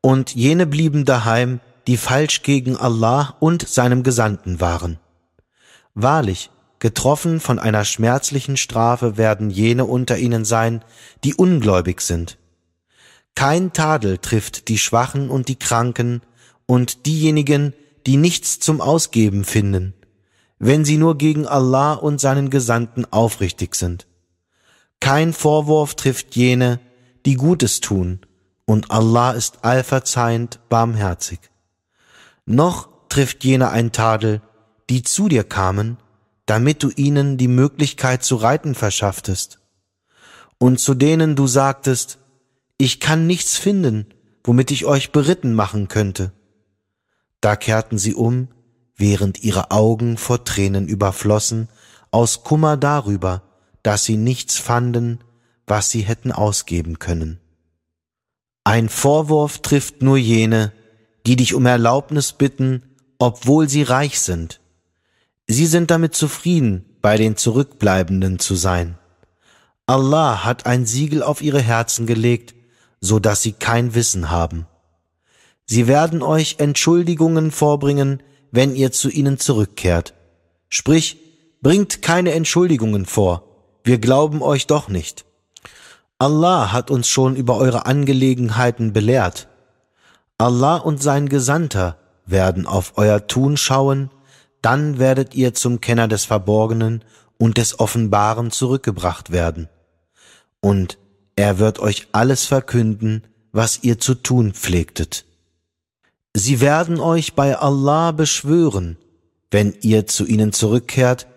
Und 0.00 0.36
jene 0.36 0.64
blieben 0.64 1.04
daheim, 1.04 1.58
die 1.88 1.96
falsch 1.96 2.42
gegen 2.42 2.76
Allah 2.76 3.34
und 3.40 3.68
seinem 3.68 4.04
Gesandten 4.04 4.60
waren. 4.60 5.00
Wahrlich, 5.94 6.50
getroffen 6.78 7.40
von 7.40 7.58
einer 7.58 7.84
schmerzlichen 7.84 8.56
Strafe 8.56 9.16
werden 9.16 9.50
jene 9.50 9.86
unter 9.86 10.18
ihnen 10.18 10.44
sein, 10.44 10.84
die 11.24 11.34
ungläubig 11.34 12.00
sind. 12.00 12.38
Kein 13.34 13.72
Tadel 13.72 14.18
trifft 14.18 14.68
die 14.68 14.78
Schwachen 14.78 15.28
und 15.28 15.48
die 15.48 15.58
Kranken 15.58 16.22
und 16.66 17.06
diejenigen, 17.06 17.74
die 18.06 18.16
nichts 18.16 18.60
zum 18.60 18.80
Ausgeben 18.80 19.44
finden, 19.44 19.94
wenn 20.58 20.84
sie 20.84 20.96
nur 20.96 21.18
gegen 21.18 21.46
Allah 21.46 21.94
und 21.94 22.20
seinen 22.20 22.50
Gesandten 22.50 23.06
aufrichtig 23.10 23.74
sind. 23.74 24.06
Kein 25.00 25.32
Vorwurf 25.32 25.94
trifft 25.94 26.36
jene, 26.36 26.80
die 27.26 27.34
Gutes 27.34 27.80
tun, 27.80 28.20
und 28.66 28.90
Allah 28.90 29.32
ist 29.32 29.64
allverzeihend 29.64 30.60
barmherzig. 30.68 31.38
Noch 32.46 32.88
trifft 33.08 33.44
jene 33.44 33.70
ein 33.70 33.92
Tadel, 33.92 34.40
die 34.88 35.02
zu 35.02 35.28
dir 35.28 35.44
kamen, 35.44 35.98
damit 36.46 36.82
du 36.82 36.90
ihnen 36.90 37.36
die 37.36 37.48
Möglichkeit 37.48 38.22
zu 38.22 38.36
reiten 38.36 38.74
verschafftest. 38.74 39.60
Und 40.58 40.78
zu 40.78 40.94
denen 40.94 41.36
du 41.36 41.46
sagtest, 41.46 42.18
ich 42.78 43.00
kann 43.00 43.26
nichts 43.26 43.56
finden, 43.56 44.06
womit 44.42 44.70
ich 44.70 44.84
euch 44.84 45.12
beritten 45.12 45.54
machen 45.54 45.88
könnte. 45.88 46.32
Da 47.40 47.56
kehrten 47.56 47.98
sie 47.98 48.14
um, 48.14 48.48
während 48.96 49.42
ihre 49.42 49.70
Augen 49.70 50.16
vor 50.16 50.44
Tränen 50.44 50.88
überflossen, 50.88 51.68
aus 52.10 52.44
Kummer 52.44 52.76
darüber, 52.76 53.42
dass 53.82 54.04
sie 54.04 54.16
nichts 54.16 54.58
fanden, 54.58 55.20
was 55.66 55.90
sie 55.90 56.02
hätten 56.02 56.32
ausgeben 56.32 56.98
können. 56.98 57.40
Ein 58.64 58.88
Vorwurf 58.88 59.58
trifft 59.60 60.02
nur 60.02 60.16
jene, 60.16 60.72
die 61.26 61.36
dich 61.36 61.54
um 61.54 61.66
Erlaubnis 61.66 62.32
bitten, 62.32 62.82
obwohl 63.18 63.68
sie 63.68 63.82
reich 63.82 64.20
sind. 64.20 64.60
Sie 65.46 65.66
sind 65.66 65.90
damit 65.90 66.14
zufrieden, 66.14 66.86
bei 67.02 67.18
den 67.18 67.36
Zurückbleibenden 67.36 68.38
zu 68.38 68.54
sein. 68.54 68.98
Allah 69.86 70.44
hat 70.44 70.64
ein 70.64 70.86
Siegel 70.86 71.22
auf 71.22 71.42
ihre 71.42 71.60
Herzen 71.60 72.06
gelegt, 72.06 72.54
so 73.00 73.18
dass 73.18 73.42
sie 73.42 73.52
kein 73.52 73.94
Wissen 73.94 74.30
haben. 74.30 74.66
Sie 75.66 75.86
werden 75.86 76.22
euch 76.22 76.56
Entschuldigungen 76.58 77.50
vorbringen, 77.50 78.22
wenn 78.50 78.74
ihr 78.74 78.92
zu 78.92 79.08
ihnen 79.10 79.38
zurückkehrt. 79.38 80.14
Sprich, 80.68 81.18
bringt 81.62 82.02
keine 82.02 82.32
Entschuldigungen 82.32 83.06
vor, 83.06 83.44
wir 83.82 83.98
glauben 83.98 84.42
euch 84.42 84.66
doch 84.66 84.88
nicht. 84.88 85.24
Allah 86.18 86.72
hat 86.72 86.90
uns 86.90 87.08
schon 87.08 87.36
über 87.36 87.56
eure 87.56 87.86
Angelegenheiten 87.86 88.92
belehrt. 88.92 89.48
Allah 90.38 90.76
und 90.76 91.02
sein 91.02 91.28
Gesandter 91.28 91.98
werden 92.26 92.66
auf 92.66 92.94
euer 92.96 93.26
Tun 93.26 93.56
schauen, 93.56 94.10
dann 94.62 94.98
werdet 94.98 95.34
ihr 95.34 95.52
zum 95.54 95.80
Kenner 95.80 96.08
des 96.08 96.24
Verborgenen 96.24 97.04
und 97.38 97.58
des 97.58 97.78
Offenbaren 97.78 98.50
zurückgebracht 98.50 99.30
werden. 99.30 99.68
Und 100.60 100.98
er 101.36 101.58
wird 101.58 101.78
euch 101.78 102.08
alles 102.12 102.44
verkünden, 102.44 103.24
was 103.52 103.80
ihr 103.82 103.98
zu 103.98 104.14
tun 104.14 104.52
pflegtet. 104.52 105.24
Sie 106.34 106.60
werden 106.60 107.00
euch 107.00 107.34
bei 107.34 107.56
Allah 107.56 108.10
beschwören, 108.12 108.96
wenn 109.50 109.74
ihr 109.82 110.06
zu 110.06 110.26
ihnen 110.26 110.52
zurückkehrt, 110.52 111.28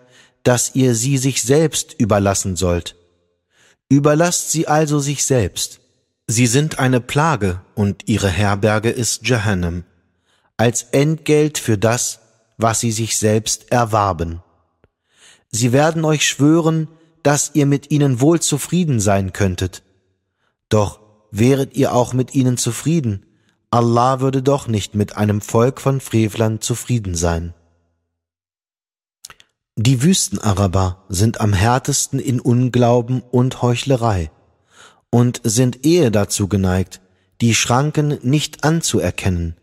dass 0.42 0.74
ihr 0.74 0.94
sie 0.94 1.18
sich 1.18 1.42
selbst 1.42 1.94
überlassen 1.98 2.56
sollt. 2.56 2.96
Überlasst 3.88 4.50
sie 4.50 4.66
also 4.66 4.98
sich 4.98 5.24
selbst. 5.24 5.80
Sie 6.26 6.46
sind 6.46 6.78
eine 6.78 7.00
Plage 7.00 7.60
und 7.74 8.08
ihre 8.08 8.28
Herberge 8.28 8.90
ist 8.90 9.26
Jahannam, 9.28 9.84
als 10.56 10.82
Entgelt 10.90 11.58
für 11.58 11.78
das, 11.78 12.20
was 12.56 12.80
sie 12.80 12.92
sich 12.92 13.16
selbst 13.16 13.70
erwarben. 13.70 14.42
Sie 15.50 15.72
werden 15.72 16.04
euch 16.04 16.26
schwören, 16.26 16.88
dass 17.22 17.52
ihr 17.54 17.66
mit 17.66 17.90
ihnen 17.90 18.20
wohl 18.20 18.40
zufrieden 18.40 19.00
sein 19.00 19.32
könntet. 19.32 19.82
Doch 20.68 21.00
wäret 21.30 21.76
ihr 21.76 21.92
auch 21.92 22.12
mit 22.12 22.34
ihnen 22.34 22.56
zufrieden, 22.56 23.24
Allah 23.70 24.20
würde 24.20 24.42
doch 24.42 24.66
nicht 24.66 24.94
mit 24.94 25.16
einem 25.16 25.40
Volk 25.40 25.80
von 25.80 26.00
Frevlern 26.00 26.60
zufrieden 26.60 27.14
sein. 27.14 27.54
Die 29.76 30.02
Wüstenaraber 30.02 31.04
sind 31.08 31.40
am 31.40 31.52
härtesten 31.52 32.18
in 32.18 32.40
Unglauben 32.40 33.22
und 33.22 33.62
Heuchlerei 33.62 34.30
und 35.10 35.40
sind 35.44 35.86
eher 35.86 36.10
dazu 36.10 36.48
geneigt, 36.48 37.00
die 37.40 37.54
Schranken 37.54 38.18
nicht 38.22 38.64
anzuerkennen, 38.64 39.56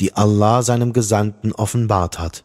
die 0.00 0.14
Allah 0.14 0.62
seinem 0.62 0.92
Gesandten 0.92 1.52
offenbart 1.52 2.18
hat. 2.18 2.44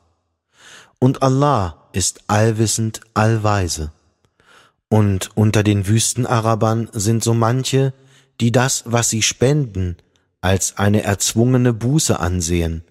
Und 1.00 1.22
Allah 1.22 1.90
ist 1.94 2.24
allwissend, 2.28 3.02
allweise. 3.14 3.92
Und 4.90 5.30
unter 5.36 5.64
den 5.64 5.88
Wüstenarabern 5.88 6.90
sind 6.92 7.24
so 7.24 7.34
manche, 7.34 7.94
die 8.40 8.52
das, 8.52 8.84
was 8.86 9.10
sie 9.10 9.22
spenden, 9.22 9.98
als 10.42 10.78
eine 10.78 11.04
erzwungene 11.04 11.74
Buße 11.74 12.20
ansehen, 12.20 12.84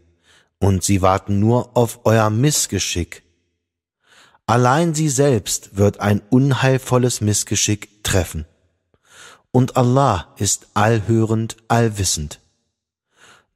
und 0.58 0.84
sie 0.84 1.02
warten 1.02 1.40
nur 1.40 1.76
auf 1.76 2.00
euer 2.04 2.30
Missgeschick. 2.30 3.22
Allein 4.46 4.94
sie 4.94 5.08
selbst 5.08 5.76
wird 5.76 6.00
ein 6.00 6.22
unheilvolles 6.30 7.20
Missgeschick 7.20 8.02
treffen 8.04 8.46
und 9.52 9.76
Allah 9.76 10.34
ist 10.38 10.66
allhörend, 10.74 11.56
allwissend. 11.68 12.40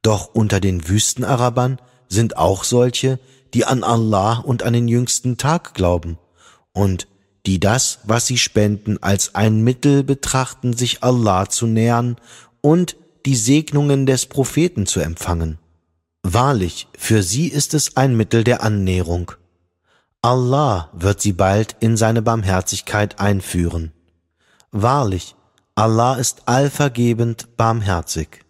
Doch 0.01 0.33
unter 0.33 0.61
den 0.61 0.87
Wüstenarabern 0.87 1.81
sind 2.07 2.37
auch 2.37 2.63
solche, 2.63 3.19
die 3.53 3.65
an 3.65 3.83
Allah 3.83 4.37
und 4.37 4.63
an 4.63 4.73
den 4.73 4.87
jüngsten 4.87 5.37
Tag 5.37 5.73
glauben 5.73 6.17
und 6.71 7.07
die 7.47 7.59
das, 7.59 7.99
was 8.03 8.27
sie 8.27 8.37
spenden, 8.37 9.01
als 9.01 9.33
ein 9.33 9.63
Mittel 9.63 10.03
betrachten, 10.03 10.73
sich 10.73 11.01
Allah 11.01 11.49
zu 11.49 11.65
nähern 11.65 12.17
und 12.61 12.97
die 13.25 13.37
Segnungen 13.37 14.05
des 14.05 14.25
Propheten 14.25 14.85
zu 14.85 14.99
empfangen. 14.99 15.57
Wahrlich, 16.23 16.87
für 16.97 17.23
sie 17.23 17.47
ist 17.47 17.73
es 17.73 17.95
ein 17.95 18.17
Mittel 18.17 18.43
der 18.43 18.63
Annäherung. 18.63 19.31
Allah 20.21 20.89
wird 20.91 21.21
sie 21.21 21.31
bald 21.31 21.77
in 21.79 21.95
seine 21.95 22.21
Barmherzigkeit 22.21 23.19
einführen. 23.21 23.93
Wahrlich, 24.71 25.35
Allah 25.73 26.15
ist 26.15 26.49
allvergebend 26.49 27.55
barmherzig. 27.55 28.43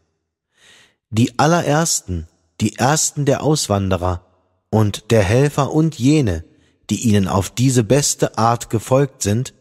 Die 1.11 1.37
allerersten, 1.37 2.27
die 2.61 2.77
ersten 2.77 3.25
der 3.25 3.43
Auswanderer 3.43 4.25
und 4.71 5.11
der 5.11 5.21
Helfer 5.21 5.71
und 5.71 5.99
jene, 5.99 6.43
die 6.89 7.07
ihnen 7.07 7.27
auf 7.27 7.49
diese 7.49 7.83
beste 7.83 8.37
Art 8.37 8.69
gefolgt 8.69 9.21
sind, 9.21 9.53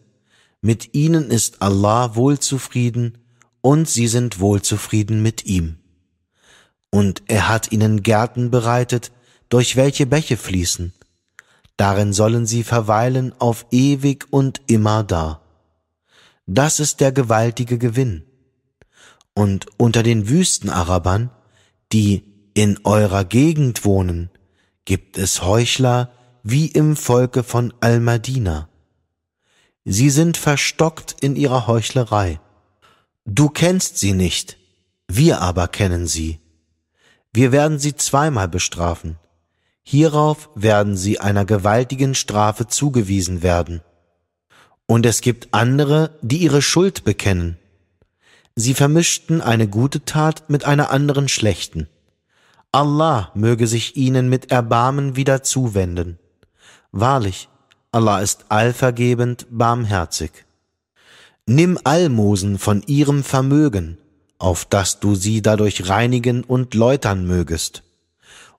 mit 0.60 0.94
ihnen 0.94 1.30
ist 1.30 1.62
Allah 1.62 2.14
wohlzufrieden 2.14 3.18
und 3.60 3.88
sie 3.88 4.08
sind 4.08 4.40
wohlzufrieden 4.40 5.22
mit 5.22 5.44
ihm. 5.44 5.78
Und 6.90 7.22
er 7.26 7.48
hat 7.48 7.72
ihnen 7.72 8.02
Gärten 8.02 8.50
bereitet, 8.50 9.12
durch 9.48 9.76
welche 9.76 10.06
Bäche 10.06 10.36
fließen. 10.36 10.92
Darin 11.76 12.12
sollen 12.12 12.46
sie 12.46 12.64
verweilen 12.64 13.34
auf 13.38 13.66
ewig 13.70 14.26
und 14.30 14.62
immer 14.66 15.04
da. 15.04 15.42
Das 16.46 16.80
ist 16.80 17.00
der 17.00 17.12
gewaltige 17.12 17.76
Gewinn. 17.76 18.24
Und 19.34 19.66
unter 19.76 20.02
den 20.02 20.28
Wüstenarabern, 20.28 21.30
die 21.92 22.24
in 22.54 22.78
eurer 22.84 23.24
Gegend 23.24 23.84
wohnen, 23.84 24.30
gibt 24.84 25.18
es 25.18 25.42
Heuchler 25.42 26.10
wie 26.48 26.68
im 26.68 26.94
Volke 26.94 27.42
von 27.42 27.74
Al-Madina. 27.80 28.68
Sie 29.84 30.10
sind 30.10 30.36
verstockt 30.36 31.16
in 31.20 31.34
ihrer 31.34 31.66
Heuchlerei. 31.66 32.38
Du 33.24 33.48
kennst 33.48 33.98
sie 33.98 34.12
nicht, 34.12 34.56
wir 35.08 35.40
aber 35.40 35.66
kennen 35.66 36.06
sie. 36.06 36.38
Wir 37.32 37.50
werden 37.50 37.80
sie 37.80 37.96
zweimal 37.96 38.46
bestrafen. 38.46 39.18
Hierauf 39.82 40.48
werden 40.54 40.96
sie 40.96 41.18
einer 41.18 41.44
gewaltigen 41.44 42.14
Strafe 42.14 42.68
zugewiesen 42.68 43.42
werden. 43.42 43.80
Und 44.86 45.04
es 45.04 45.22
gibt 45.22 45.48
andere, 45.50 46.16
die 46.22 46.38
ihre 46.38 46.62
Schuld 46.62 47.02
bekennen. 47.02 47.58
Sie 48.54 48.74
vermischten 48.74 49.40
eine 49.40 49.66
gute 49.66 50.04
Tat 50.04 50.48
mit 50.48 50.64
einer 50.64 50.90
anderen 50.90 51.26
schlechten. 51.26 51.88
Allah 52.70 53.32
möge 53.34 53.66
sich 53.66 53.96
ihnen 53.96 54.28
mit 54.28 54.52
Erbarmen 54.52 55.16
wieder 55.16 55.42
zuwenden. 55.42 56.20
Wahrlich, 56.92 57.48
Allah 57.92 58.20
ist 58.20 58.46
allvergebend, 58.48 59.46
barmherzig. 59.50 60.44
Nimm 61.46 61.78
Almosen 61.84 62.58
von 62.58 62.82
ihrem 62.86 63.22
Vermögen, 63.22 63.98
auf 64.38 64.64
dass 64.64 65.00
du 65.00 65.14
sie 65.14 65.42
dadurch 65.42 65.88
reinigen 65.88 66.44
und 66.44 66.74
läutern 66.74 67.26
mögest. 67.26 67.82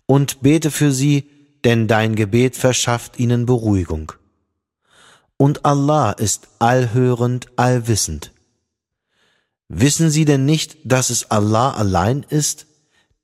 Und 0.06 0.42
bete 0.42 0.72
für 0.72 0.92
sie, 0.92 1.30
denn 1.64 1.88
dein 1.88 2.16
Gebet 2.16 2.56
verschafft 2.56 3.20
ihnen 3.20 3.46
Beruhigung 3.46 4.14
und 5.38 5.66
Allah 5.66 6.12
ist 6.12 6.48
allhörend, 6.60 7.48
allwissend. 7.56 8.34
Wissen 9.70 10.10
Sie 10.10 10.26
denn 10.26 10.46
nicht, 10.46 10.78
dass 10.84 11.10
es 11.10 11.30
Allah 11.30 11.72
allein 11.72 12.26
ist, 12.28 12.66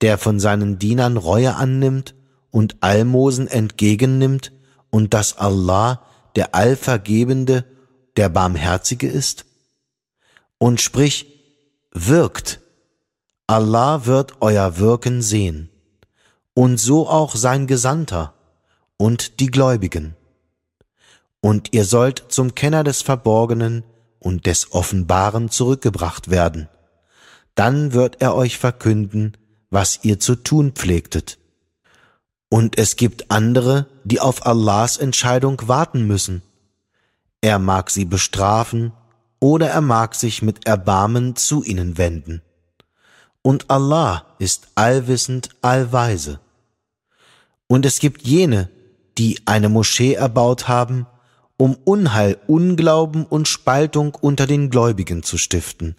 der 0.02 0.18
von 0.18 0.39
seinen 0.39 0.78
Dienern 0.78 1.18
Reue 1.18 1.56
annimmt 1.56 2.13
und 2.52 2.78
Almosen 2.82 3.48
entgegennimmt 3.48 4.52
und 4.93 5.13
dass 5.13 5.38
Allah 5.38 6.01
der 6.36 6.53
Allvergebende, 6.53 7.65
der 8.15 8.29
Barmherzige 8.29 9.08
ist? 9.08 9.45
Und 10.60 10.79
sprich, 10.79 11.25
wirkt, 11.91 12.62
Allah 13.47 14.06
wird 14.06 14.41
euer 14.41 14.77
Wirken 14.77 15.21
sehen, 15.21 15.69
und 16.53 16.77
so 16.77 17.10
auch 17.10 17.36
sein 17.36 17.65
Gesandter 17.65 18.36
und 18.97 19.39
die 19.39 19.47
Gläubigen 19.47 20.15
und 21.43 21.73
ihr 21.73 21.84
sollt 21.84 22.23
zum 22.29 22.56
Kenner 22.56 22.86
des 22.86 23.01
Verborgenen 23.01 23.84
und 24.19 24.45
des 24.45 24.71
Offenbaren 24.71 25.49
zurückgebracht 25.49 26.29
werden. 26.29 26.69
Dann 27.53 27.91
wird 27.91 28.21
er 28.21 28.34
euch 28.34 28.58
verkünden, 28.58 29.36
was 29.69 29.99
ihr 30.03 30.21
zu 30.21 30.36
tun 30.36 30.71
pflegtet. 30.71 31.38
Und 32.54 32.78
es 32.78 32.98
gibt 32.98 33.32
andere, 33.32 33.88
die 34.04 34.20
auf 34.20 34.46
Allahs 34.46 34.98
Entscheidung 34.98 35.60
warten 35.66 36.06
müssen. 36.06 36.44
Er 37.42 37.58
mag 37.58 37.89
sie 37.89 38.06
bestrafen 38.06 38.94
oder 39.39 39.72
er 39.72 39.82
mag 39.82 40.13
sich 40.13 40.44
mit 40.44 40.68
Erbarmen 40.68 41.36
zu 41.36 41.63
ihnen 41.63 41.98
wenden. 41.98 42.44
Und 43.42 43.72
Allah 43.72 44.28
ist 44.38 44.68
allwissend, 44.76 45.50
allweise. 45.63 46.42
Und 47.66 47.88
es 47.88 47.98
gibt 47.98 48.22
jene, 48.22 48.70
die 49.18 49.42
eine 49.46 49.68
Moschee 49.68 50.13
erbaut 50.13 50.68
haben, 50.68 51.08
um 51.58 51.76
Unheil, 51.86 52.38
Unglauben 52.46 53.26
und 53.26 53.48
Spaltung 53.48 54.13
unter 54.13 54.46
den 54.46 54.70
Gläubigen 54.70 55.24
zu 55.24 55.39
stiften 55.39 55.96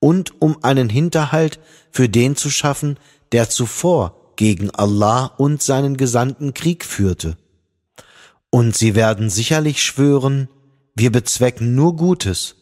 und 0.00 0.42
um 0.42 0.64
einen 0.64 0.88
Hinterhalt 0.88 1.60
für 1.92 2.08
den 2.08 2.34
zu 2.34 2.50
schaffen, 2.50 2.98
der 3.30 3.48
zuvor 3.48 4.16
gegen 4.36 4.70
Allah 4.70 5.26
und 5.36 5.62
seinen 5.62 5.96
Gesandten 5.96 6.54
Krieg 6.54 6.84
führte. 6.84 7.36
Und 8.50 8.76
sie 8.76 8.94
werden 8.94 9.30
sicherlich 9.30 9.82
schwören, 9.82 10.48
wir 10.94 11.10
bezwecken 11.10 11.74
nur 11.74 11.96
Gutes, 11.96 12.56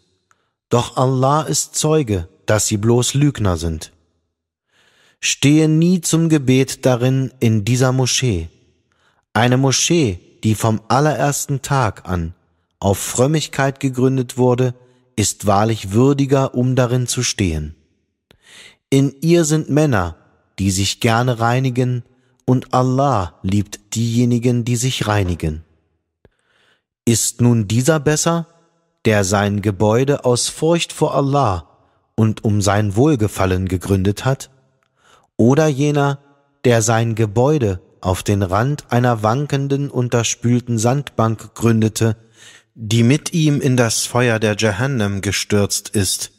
doch 0.68 0.96
Allah 0.96 1.42
ist 1.42 1.74
Zeuge, 1.74 2.28
dass 2.46 2.68
sie 2.68 2.76
bloß 2.76 3.14
Lügner 3.14 3.56
sind. 3.56 3.92
Stehe 5.20 5.68
nie 5.68 6.00
zum 6.00 6.28
Gebet 6.28 6.86
darin 6.86 7.32
in 7.40 7.64
dieser 7.64 7.92
Moschee. 7.92 8.48
Eine 9.32 9.56
Moschee, 9.56 10.20
die 10.44 10.54
vom 10.54 10.80
allerersten 10.88 11.60
Tag 11.60 12.08
an 12.08 12.34
auf 12.80 12.98
Frömmigkeit 12.98 13.78
gegründet 13.78 14.38
wurde, 14.38 14.74
ist 15.14 15.46
wahrlich 15.46 15.92
würdiger, 15.92 16.54
um 16.54 16.74
darin 16.74 17.06
zu 17.06 17.22
stehen. 17.22 17.74
In 18.88 19.14
ihr 19.20 19.44
sind 19.44 19.68
Männer, 19.68 20.16
die 20.60 20.70
sich 20.70 21.00
gerne 21.00 21.40
reinigen, 21.40 22.04
und 22.44 22.74
Allah 22.74 23.38
liebt 23.42 23.94
diejenigen, 23.94 24.66
die 24.66 24.76
sich 24.76 25.06
reinigen. 25.06 25.64
Ist 27.06 27.40
nun 27.40 27.66
dieser 27.66 27.98
besser, 27.98 28.46
der 29.06 29.24
sein 29.24 29.62
Gebäude 29.62 30.26
aus 30.26 30.48
Furcht 30.48 30.92
vor 30.92 31.14
Allah 31.14 31.66
und 32.14 32.44
um 32.44 32.60
sein 32.60 32.94
Wohlgefallen 32.94 33.68
gegründet 33.68 34.26
hat, 34.26 34.50
oder 35.38 35.66
jener, 35.66 36.18
der 36.66 36.82
sein 36.82 37.14
Gebäude 37.14 37.80
auf 38.02 38.22
den 38.22 38.42
Rand 38.42 38.84
einer 38.92 39.22
wankenden, 39.22 39.90
unterspülten 39.90 40.76
Sandbank 40.78 41.54
gründete, 41.54 42.16
die 42.74 43.02
mit 43.02 43.32
ihm 43.32 43.62
in 43.62 43.78
das 43.78 44.04
Feuer 44.04 44.38
der 44.38 44.56
Jahannam 44.58 45.22
gestürzt 45.22 45.88
ist. 45.88 46.32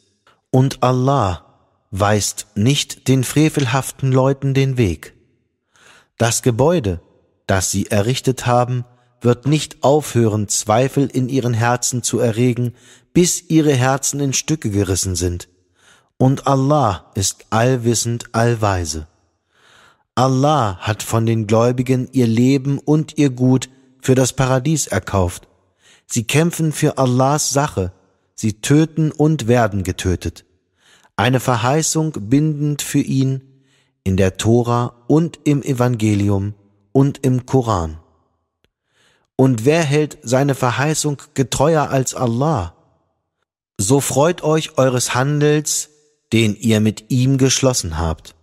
Und 0.51 0.83
Allah 0.83 1.50
weist 1.91 2.47
nicht 2.55 3.07
den 3.07 3.23
frevelhaften 3.23 4.11
Leuten 4.11 4.53
den 4.53 4.77
Weg. 4.77 5.13
Das 6.17 6.41
Gebäude, 6.41 7.01
das 7.47 7.69
sie 7.69 7.87
errichtet 7.87 8.45
haben, 8.45 8.85
wird 9.19 9.45
nicht 9.45 9.83
aufhören, 9.83 10.47
Zweifel 10.47 11.07
in 11.07 11.29
ihren 11.29 11.53
Herzen 11.53 12.01
zu 12.01 12.19
erregen, 12.19 12.73
bis 13.13 13.49
ihre 13.49 13.73
Herzen 13.73 14.19
in 14.19 14.33
Stücke 14.33 14.71
gerissen 14.71 15.15
sind. 15.15 15.49
Und 16.17 16.47
Allah 16.47 17.11
ist 17.15 17.45
allwissend, 17.49 18.33
allweise. 18.33 19.07
Allah 20.15 20.77
hat 20.77 21.03
von 21.03 21.25
den 21.25 21.47
Gläubigen 21.47 22.07
ihr 22.11 22.27
Leben 22.27 22.79
und 22.79 23.17
ihr 23.17 23.29
Gut 23.29 23.69
für 24.01 24.15
das 24.15 24.33
Paradies 24.33 24.87
erkauft. 24.87 25.47
Sie 26.05 26.23
kämpfen 26.23 26.71
für 26.71 26.97
Allahs 26.97 27.51
Sache, 27.51 27.91
sie 28.35 28.61
töten 28.61 29.11
und 29.11 29.47
werden 29.47 29.83
getötet. 29.83 30.45
Eine 31.21 31.39
Verheißung 31.39 32.13
bindend 32.19 32.81
für 32.81 32.99
ihn 32.99 33.41
in 34.03 34.17
der 34.17 34.37
Tora 34.37 34.93
und 35.07 35.39
im 35.43 35.61
Evangelium 35.61 36.55
und 36.91 37.23
im 37.25 37.45
Koran. 37.45 37.99
Und 39.35 39.65
wer 39.65 39.83
hält 39.83 40.17
seine 40.23 40.55
Verheißung 40.55 41.21
getreuer 41.33 41.89
als 41.89 42.15
Allah? 42.15 42.75
So 43.77 43.99
freut 43.99 44.43
euch 44.43 44.77
eures 44.77 45.15
Handels, 45.15 45.89
den 46.33 46.55
ihr 46.55 46.79
mit 46.79 47.05
ihm 47.09 47.37
geschlossen 47.37 47.97
habt 47.97 48.35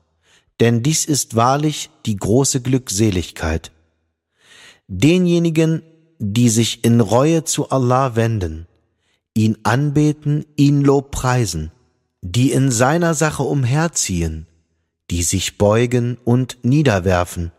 denn 0.60 0.82
dies 0.82 1.04
ist 1.04 1.36
wahrlich 1.36 1.90
die 2.06 2.16
große 2.16 2.60
Glückseligkeit. 2.60 3.70
Denjenigen, 4.88 5.82
die 6.18 6.48
sich 6.48 6.84
in 6.84 7.00
Reue 7.00 7.44
zu 7.44 7.70
Allah 7.70 8.16
wenden, 8.16 8.66
ihn 9.34 9.58
anbeten, 9.62 10.44
ihn 10.56 10.82
lobpreisen, 10.82 11.70
die 12.22 12.52
in 12.52 12.70
seiner 12.70 13.14
Sache 13.14 13.42
umherziehen, 13.42 14.46
die 15.10 15.22
sich 15.22 15.58
beugen 15.58 16.18
und 16.24 16.58
niederwerfen, 16.62 17.52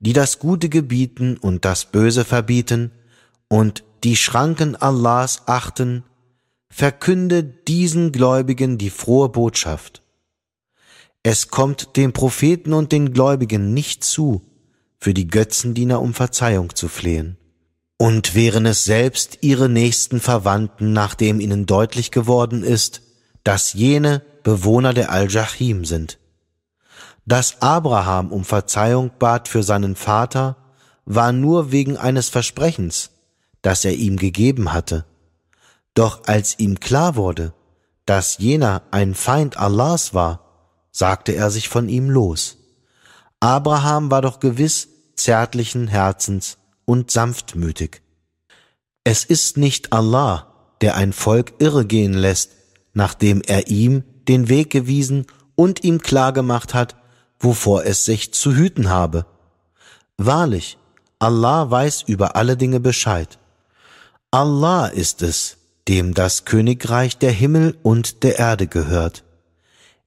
die 0.00 0.12
das 0.12 0.38
Gute 0.38 0.68
gebieten 0.68 1.36
und 1.36 1.64
das 1.64 1.86
Böse 1.86 2.24
verbieten 2.24 2.92
und 3.48 3.84
die 4.04 4.16
Schranken 4.16 4.76
Allahs 4.76 5.42
achten, 5.46 6.04
verkünde 6.68 7.42
diesen 7.42 8.12
Gläubigen 8.12 8.78
die 8.78 8.90
frohe 8.90 9.28
Botschaft. 9.28 10.02
Es 11.22 11.48
kommt 11.48 11.96
dem 11.96 12.12
Propheten 12.12 12.74
und 12.74 12.92
den 12.92 13.12
Gläubigen 13.12 13.72
nicht 13.72 14.04
zu, 14.04 14.42
für 14.98 15.14
die 15.14 15.28
Götzendiener 15.28 16.02
um 16.02 16.12
Verzeihung 16.12 16.74
zu 16.74 16.88
flehen. 16.88 17.38
Und 17.96 18.34
wären 18.34 18.66
es 18.66 18.84
selbst 18.84 19.38
ihre 19.40 19.68
nächsten 19.68 20.20
Verwandten, 20.20 20.92
nachdem 20.92 21.40
ihnen 21.40 21.64
deutlich 21.64 22.10
geworden 22.10 22.62
ist, 22.62 23.02
dass 23.44 23.74
jene 23.74 24.22
Bewohner 24.42 24.92
der 24.94 25.10
Al-Jahim 25.10 25.84
sind. 25.84 26.18
Dass 27.26 27.62
Abraham 27.62 28.32
um 28.32 28.44
Verzeihung 28.44 29.12
bat 29.18 29.48
für 29.48 29.62
seinen 29.62 29.96
Vater, 29.96 30.56
war 31.04 31.32
nur 31.32 31.70
wegen 31.70 31.96
eines 31.96 32.28
Versprechens, 32.28 33.10
das 33.62 33.84
er 33.84 33.94
ihm 33.94 34.16
gegeben 34.16 34.72
hatte. 34.72 35.04
Doch 35.94 36.24
als 36.26 36.58
ihm 36.58 36.80
klar 36.80 37.16
wurde, 37.16 37.54
dass 38.06 38.38
jener 38.38 38.82
ein 38.90 39.14
Feind 39.14 39.56
Allahs 39.56 40.12
war, 40.12 40.40
sagte 40.90 41.32
er 41.32 41.50
sich 41.50 41.68
von 41.68 41.88
ihm 41.88 42.10
los. 42.10 42.56
Abraham 43.40 44.10
war 44.10 44.22
doch 44.22 44.40
gewiss 44.40 44.88
zärtlichen 45.16 45.88
Herzens 45.88 46.58
und 46.84 47.10
sanftmütig. 47.10 48.02
Es 49.04 49.24
ist 49.24 49.56
nicht 49.56 49.92
Allah, 49.92 50.74
der 50.80 50.96
ein 50.96 51.12
Volk 51.12 51.54
irregehen 51.58 52.14
lässt, 52.14 52.50
nachdem 52.94 53.42
er 53.42 53.68
ihm 53.68 54.04
den 54.26 54.48
Weg 54.48 54.70
gewiesen 54.70 55.26
und 55.54 55.84
ihm 55.84 56.00
klargemacht 56.00 56.72
hat, 56.72 56.96
wovor 57.38 57.84
es 57.84 58.04
sich 58.04 58.32
zu 58.32 58.54
hüten 58.54 58.88
habe. 58.88 59.26
Wahrlich, 60.16 60.78
Allah 61.18 61.70
weiß 61.70 62.02
über 62.06 62.36
alle 62.36 62.56
Dinge 62.56 62.80
Bescheid. 62.80 63.38
Allah 64.30 64.86
ist 64.86 65.22
es, 65.22 65.58
dem 65.88 66.14
das 66.14 66.44
Königreich 66.44 67.18
der 67.18 67.32
Himmel 67.32 67.76
und 67.82 68.22
der 68.22 68.38
Erde 68.38 68.66
gehört. 68.66 69.24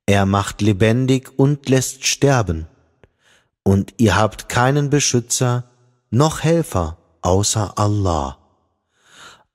Er 0.06 0.26
macht 0.26 0.62
lebendig 0.62 1.38
und 1.38 1.70
lässt 1.70 2.08
sterben. 2.08 2.68
Und 3.64 3.94
ihr 3.98 4.16
habt 4.16 4.50
keinen 4.50 4.90
Beschützer 4.90 5.66
noch 6.10 6.42
Helfer 6.42 6.98
außer 7.22 7.78
Allah. 7.78 8.38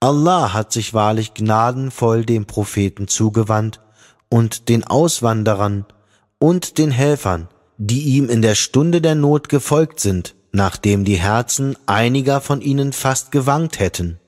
Allah 0.03 0.53
hat 0.53 0.73
sich 0.73 0.95
wahrlich 0.95 1.33
gnadenvoll 1.33 2.25
dem 2.25 2.45
Propheten 2.45 3.07
zugewandt 3.07 3.79
und 4.29 4.69
den 4.69 4.83
Auswanderern 4.83 5.87
und 6.41 6.79
den 6.79 6.91
Helfern, 6.91 7.47
die 7.79 8.17
ihm 8.17 8.29
in 8.29 8.43
der 8.43 8.57
Stunde 8.57 9.01
der 9.01 9.15
Not 9.15 9.49
gefolgt 9.49 10.01
sind, 10.01 10.35
nachdem 10.51 11.05
die 11.05 11.21
Herzen 11.21 11.77
einiger 11.87 12.41
von 12.41 12.61
ihnen 12.63 12.93
fast 12.93 13.31
gewankt 13.31 13.79
hätten. 13.79 14.19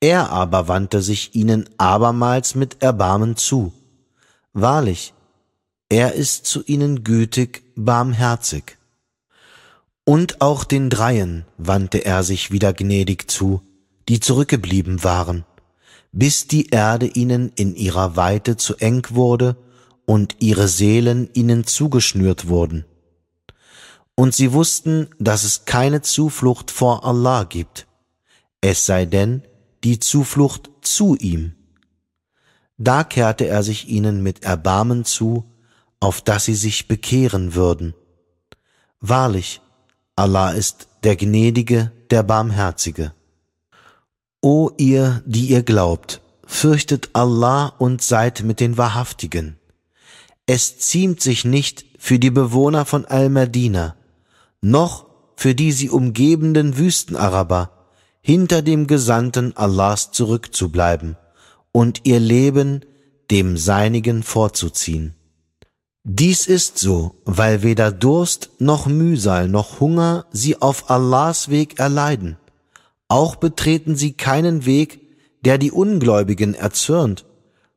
Er 0.00 0.30
aber 0.30 0.66
wandte 0.66 1.02
sich 1.02 1.34
ihnen 1.34 1.68
abermals 1.76 2.54
mit 2.54 2.82
Erbarmen 2.82 3.36
zu 3.36 3.74
Wahrlich, 4.54 5.12
er 5.90 6.14
ist 6.14 6.46
zu 6.46 6.64
ihnen 6.64 7.04
gütig, 7.04 7.64
barmherzig. 7.76 8.78
Und 10.06 10.40
auch 10.40 10.64
den 10.64 10.88
Dreien 10.88 11.44
wandte 11.58 12.06
er 12.06 12.22
sich 12.22 12.50
wieder 12.50 12.72
gnädig 12.72 13.30
zu, 13.30 13.60
die 14.08 14.20
zurückgeblieben 14.20 15.04
waren, 15.04 15.44
bis 16.12 16.46
die 16.46 16.68
Erde 16.70 17.06
ihnen 17.06 17.52
in 17.56 17.74
ihrer 17.74 18.16
Weite 18.16 18.56
zu 18.56 18.76
eng 18.76 19.06
wurde 19.10 19.56
und 20.06 20.36
ihre 20.40 20.68
Seelen 20.68 21.28
ihnen 21.34 21.66
zugeschnürt 21.66 22.48
wurden. 22.48 22.84
Und 24.14 24.34
sie 24.34 24.52
wussten, 24.52 25.08
dass 25.18 25.44
es 25.44 25.64
keine 25.64 26.02
Zuflucht 26.02 26.70
vor 26.70 27.04
Allah 27.04 27.44
gibt, 27.44 27.86
es 28.60 28.86
sei 28.86 29.06
denn 29.06 29.42
die 29.82 29.98
Zuflucht 29.98 30.70
zu 30.82 31.16
ihm. 31.16 31.54
Da 32.78 33.04
kehrte 33.04 33.46
er 33.46 33.62
sich 33.62 33.88
ihnen 33.88 34.22
mit 34.22 34.44
Erbarmen 34.44 35.04
zu, 35.04 35.44
auf 36.00 36.20
dass 36.20 36.44
sie 36.44 36.54
sich 36.54 36.88
bekehren 36.88 37.54
würden. 37.54 37.94
Wahrlich, 39.00 39.60
Allah 40.16 40.50
ist 40.50 40.88
der 41.02 41.16
Gnädige, 41.16 41.92
der 42.10 42.22
Barmherzige. 42.22 43.12
O 44.44 44.72
ihr, 44.76 45.22
die 45.24 45.46
ihr 45.46 45.62
glaubt, 45.62 46.20
fürchtet 46.44 47.08
Allah 47.14 47.68
und 47.78 48.02
seid 48.02 48.42
mit 48.42 48.60
den 48.60 48.76
Wahrhaftigen. 48.76 49.56
Es 50.44 50.78
ziemt 50.78 51.22
sich 51.22 51.46
nicht 51.46 51.86
für 51.98 52.18
die 52.18 52.30
Bewohner 52.30 52.84
von 52.84 53.06
Al-Medina, 53.06 53.96
noch 54.60 55.06
für 55.34 55.54
die 55.54 55.72
sie 55.72 55.88
umgebenden 55.88 56.76
Wüstenaraber, 56.76 57.70
hinter 58.20 58.60
dem 58.60 58.86
Gesandten 58.86 59.56
Allahs 59.56 60.12
zurückzubleiben 60.12 61.16
und 61.72 62.02
ihr 62.04 62.20
Leben 62.20 62.84
dem 63.30 63.56
Seinigen 63.56 64.22
vorzuziehen. 64.22 65.14
Dies 66.02 66.46
ist 66.48 66.76
so, 66.76 67.14
weil 67.24 67.62
weder 67.62 67.90
Durst 67.90 68.50
noch 68.58 68.88
Mühsal 68.88 69.48
noch 69.48 69.80
Hunger 69.80 70.26
sie 70.32 70.60
auf 70.60 70.90
Allahs 70.90 71.48
Weg 71.48 71.78
erleiden. 71.78 72.36
Auch 73.14 73.36
betreten 73.36 73.94
sie 73.94 74.14
keinen 74.14 74.66
Weg, 74.66 75.00
der 75.44 75.56
die 75.58 75.70
Ungläubigen 75.70 76.54
erzürnt, 76.54 77.24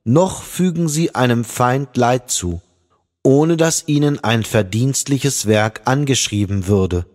noch 0.03 0.41
fügen 0.41 0.87
sie 0.87 1.13
einem 1.13 1.43
Feind 1.43 1.95
Leid 1.95 2.31
zu, 2.31 2.61
ohne 3.21 3.55
dass 3.55 3.87
ihnen 3.87 4.23
ein 4.23 4.43
verdienstliches 4.43 5.45
Werk 5.45 5.81
angeschrieben 5.85 6.65
würde. 6.65 7.05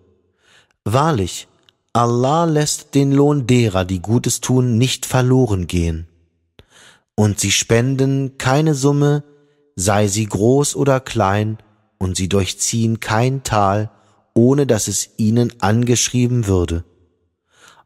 Wahrlich, 0.85 1.49
Allah 1.93 2.45
lässt 2.45 2.95
den 2.95 3.11
Lohn 3.11 3.49
derer, 3.49 3.85
die 3.85 4.01
Gutes 4.01 4.41
tun, 4.41 4.79
nicht 4.79 5.05
verloren 5.05 5.67
gehen 5.67 6.07
und 7.17 7.41
sie 7.41 7.51
spenden 7.51 8.39
keine 8.39 8.75
Summe, 8.75 9.25
sei 9.77 10.07
sie 10.07 10.27
groß 10.27 10.77
oder 10.77 11.01
klein, 11.01 11.59
und 11.99 12.17
sie 12.17 12.29
durchziehen 12.29 13.01
kein 13.01 13.43
Tal, 13.43 13.91
ohne 14.35 14.67
dass 14.67 14.89
es 14.89 15.11
ihnen 15.19 15.53
angeschrieben 15.61 16.47
würde, 16.47 16.85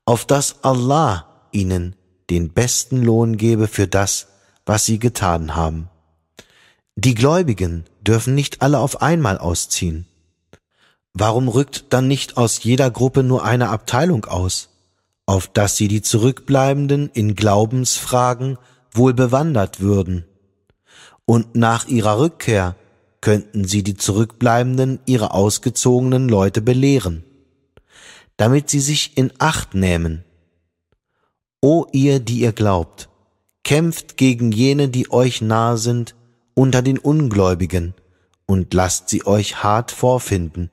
auf 0.07 0.25
dass 0.25 0.65
Allah 0.65 1.27
ihnen 1.53 1.95
den 2.31 2.53
besten 2.53 3.03
Lohn 3.03 3.37
gebe 3.37 3.69
für 3.69 3.87
das, 3.87 4.29
was 4.65 4.87
sie 4.87 4.99
getan 4.99 5.55
haben. 5.55 5.91
Die 6.95 7.15
Gläubigen 7.15 7.85
dürfen 8.01 8.35
nicht 8.35 8.63
alle 8.63 8.79
auf 8.79 9.03
einmal 9.03 9.37
ausziehen. 9.37 10.07
Warum 11.13 11.49
rückt 11.49 11.87
dann 11.91 12.09
nicht 12.09 12.37
aus 12.39 12.63
jeder 12.63 12.91
Gruppe 12.91 13.23
nur 13.23 13.45
eine 13.45 13.69
Abteilung 13.69 14.25
aus, 14.25 14.71
auf 15.27 15.49
dass 15.49 15.77
sie 15.77 15.89
die 15.89 16.03
Zurückbleibenden 16.03 17.11
in 17.13 17.35
Glaubensfragen 17.35 18.59
wohl 18.93 19.13
bewandert 19.13 19.81
würden. 19.81 20.25
Und 21.27 21.57
nach 21.57 21.87
ihrer 21.87 22.19
Rückkehr 22.19 22.77
könnten 23.21 23.65
sie 23.65 23.83
die 23.83 23.97
Zurückbleibenden 23.97 25.01
ihre 25.07 25.35
ausgezogenen 25.35 26.29
Leute 26.29 26.63
belehren, 26.63 27.25
damit 28.37 28.71
sie 28.71 28.81
sich 28.81 29.17
in 29.17 29.33
Acht 29.39 29.75
nehmen. 29.75 30.25
O 31.61 31.87
ihr, 31.93 32.21
die 32.21 32.41
ihr 32.41 32.53
glaubt, 32.53 33.09
kämpft 33.65 34.17
gegen 34.17 34.53
jene, 34.53 34.89
die 34.89 35.11
euch 35.11 35.41
nahe 35.41 35.79
sind, 35.79 36.15
unter 36.55 36.83
den 36.83 36.99
Ungläubigen, 36.99 37.95
und 38.47 38.73
lasst 38.75 39.09
sie 39.09 39.27
euch 39.27 39.63
hart 39.63 39.91
vorfinden, 39.91 40.71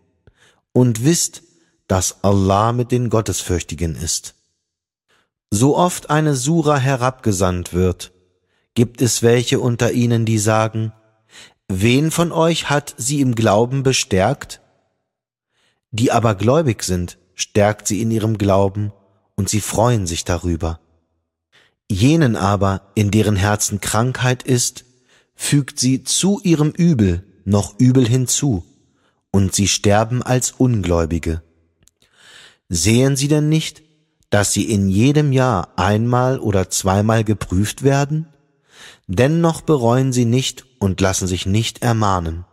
und 0.73 1.03
wisst, 1.03 1.43
dass 1.87 2.23
Allah 2.23 2.71
mit 2.71 2.91
den 2.91 3.09
Gottesfürchtigen 3.09 3.95
ist. 3.95 4.35
So 5.51 5.77
oft 5.77 6.09
eine 6.09 6.35
Sura 6.35 6.77
herabgesandt 6.77 7.73
wird, 7.73 8.11
gibt 8.75 9.01
es 9.01 9.23
welche 9.23 9.59
unter 9.59 9.91
ihnen, 9.91 10.25
die 10.25 10.39
sagen, 10.39 10.93
Wen 11.67 12.11
von 12.11 12.31
euch 12.31 12.69
hat 12.69 12.93
sie 12.97 13.21
im 13.21 13.35
Glauben 13.35 13.83
bestärkt? 13.83 14.61
Die 15.91 16.11
aber 16.11 16.35
gläubig 16.35 16.83
sind, 16.83 17.17
stärkt 17.35 17.87
sie 17.87 18.01
in 18.01 18.11
ihrem 18.11 18.37
Glauben, 18.37 18.91
und 19.35 19.49
sie 19.49 19.61
freuen 19.61 20.05
sich 20.05 20.25
darüber. 20.25 20.79
Jenen 21.89 22.35
aber, 22.35 22.91
in 22.95 23.11
deren 23.11 23.35
Herzen 23.35 23.81
Krankheit 23.81 24.43
ist, 24.43 24.85
fügt 25.35 25.79
sie 25.79 26.03
zu 26.03 26.39
ihrem 26.43 26.69
Übel 26.69 27.23
noch 27.45 27.79
Übel 27.79 28.07
hinzu, 28.07 28.63
und 29.31 29.53
sie 29.53 29.67
sterben 29.67 30.21
als 30.21 30.51
Ungläubige. 30.51 31.41
Sehen 32.69 33.15
sie 33.15 33.27
denn 33.27 33.49
nicht, 33.49 33.83
dass 34.29 34.53
sie 34.53 34.69
in 34.71 34.89
jedem 34.89 35.31
Jahr 35.31 35.73
einmal 35.77 36.39
oder 36.39 36.69
zweimal 36.69 37.23
geprüft 37.23 37.83
werden? 37.83 38.27
Dennoch 39.07 39.61
bereuen 39.61 40.13
sie 40.13 40.25
nicht 40.25 40.65
und 40.79 41.01
lassen 41.01 41.27
sich 41.27 41.45
nicht 41.45 41.83
ermahnen. 41.83 42.45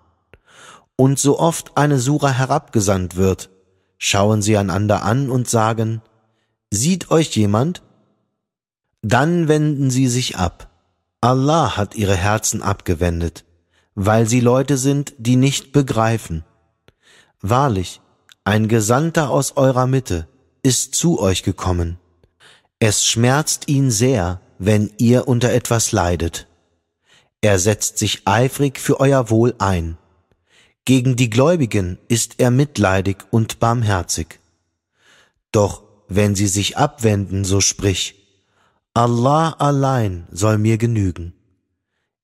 Und 0.97 1.19
so 1.19 1.39
oft 1.39 1.77
eine 1.77 1.99
Sura 1.99 2.31
herabgesandt 2.31 3.17
wird, 3.17 3.49
schauen 4.01 4.43
sie 4.43 4.57
einander 4.57 5.05
an 5.05 5.31
und 5.31 5.49
sagen, 5.49 6.03
Sieht 6.73 7.11
euch 7.11 7.37
jemand? 7.37 7.83
Dann 9.03 9.49
wenden 9.49 9.91
sie 9.91 10.07
sich 10.07 10.37
ab. 10.37 10.71
Allah 11.21 11.77
hat 11.77 11.97
ihre 11.97 12.17
Herzen 12.17 12.63
abgewendet, 12.63 13.45
weil 13.95 14.29
sie 14.29 14.41
Leute 14.41 14.77
sind, 14.77 15.15
die 15.19 15.37
nicht 15.37 15.73
begreifen. 15.73 16.45
Wahrlich, 17.41 18.01
ein 18.45 18.69
Gesandter 18.69 19.31
aus 19.31 19.57
eurer 19.57 19.87
Mitte 19.87 20.29
ist 20.63 20.95
zu 20.95 21.21
euch 21.21 21.43
gekommen. 21.43 21.99
Es 22.79 23.05
schmerzt 23.05 23.69
ihn 23.69 23.91
sehr, 23.91 24.41
wenn 24.59 24.93
ihr 24.97 25.27
unter 25.27 25.53
etwas 25.53 25.93
leidet. 25.93 26.47
Er 27.41 27.59
setzt 27.59 27.99
sich 27.99 28.23
eifrig 28.27 28.79
für 28.79 29.01
euer 29.01 29.29
Wohl 29.29 29.55
ein. 29.59 29.99
Gegen 30.85 31.17
die 31.17 31.31
Gläubigen 31.31 31.99
ist 32.09 32.35
er 32.39 32.51
mitleidig 32.51 33.19
und 33.31 33.61
barmherzig. 33.61 34.41
Doch 35.53 35.83
wenn 36.09 36.35
sie 36.35 36.49
sich 36.49 36.77
abwenden, 36.77 37.45
so 37.45 37.61
sprich, 37.61 38.17
Allah 38.95 39.51
allein 39.51 40.27
soll 40.33 40.59
mir 40.59 40.79
genügen. 40.79 41.35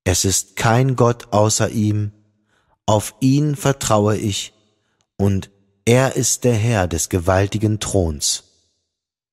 Es 0.04 0.24
ist 0.24 0.56
kein 0.56 0.96
Gott 0.96 1.32
außer 1.32 1.68
ihm, 1.70 2.12
auf 2.86 3.14
ihn 3.20 3.56
vertraue 3.56 4.16
ich, 4.16 4.52
und 5.16 5.50
er 5.84 6.16
ist 6.16 6.44
der 6.44 6.54
Herr 6.54 6.88
des 6.88 7.08
gewaltigen 7.08 7.80
Throns. 7.80 8.45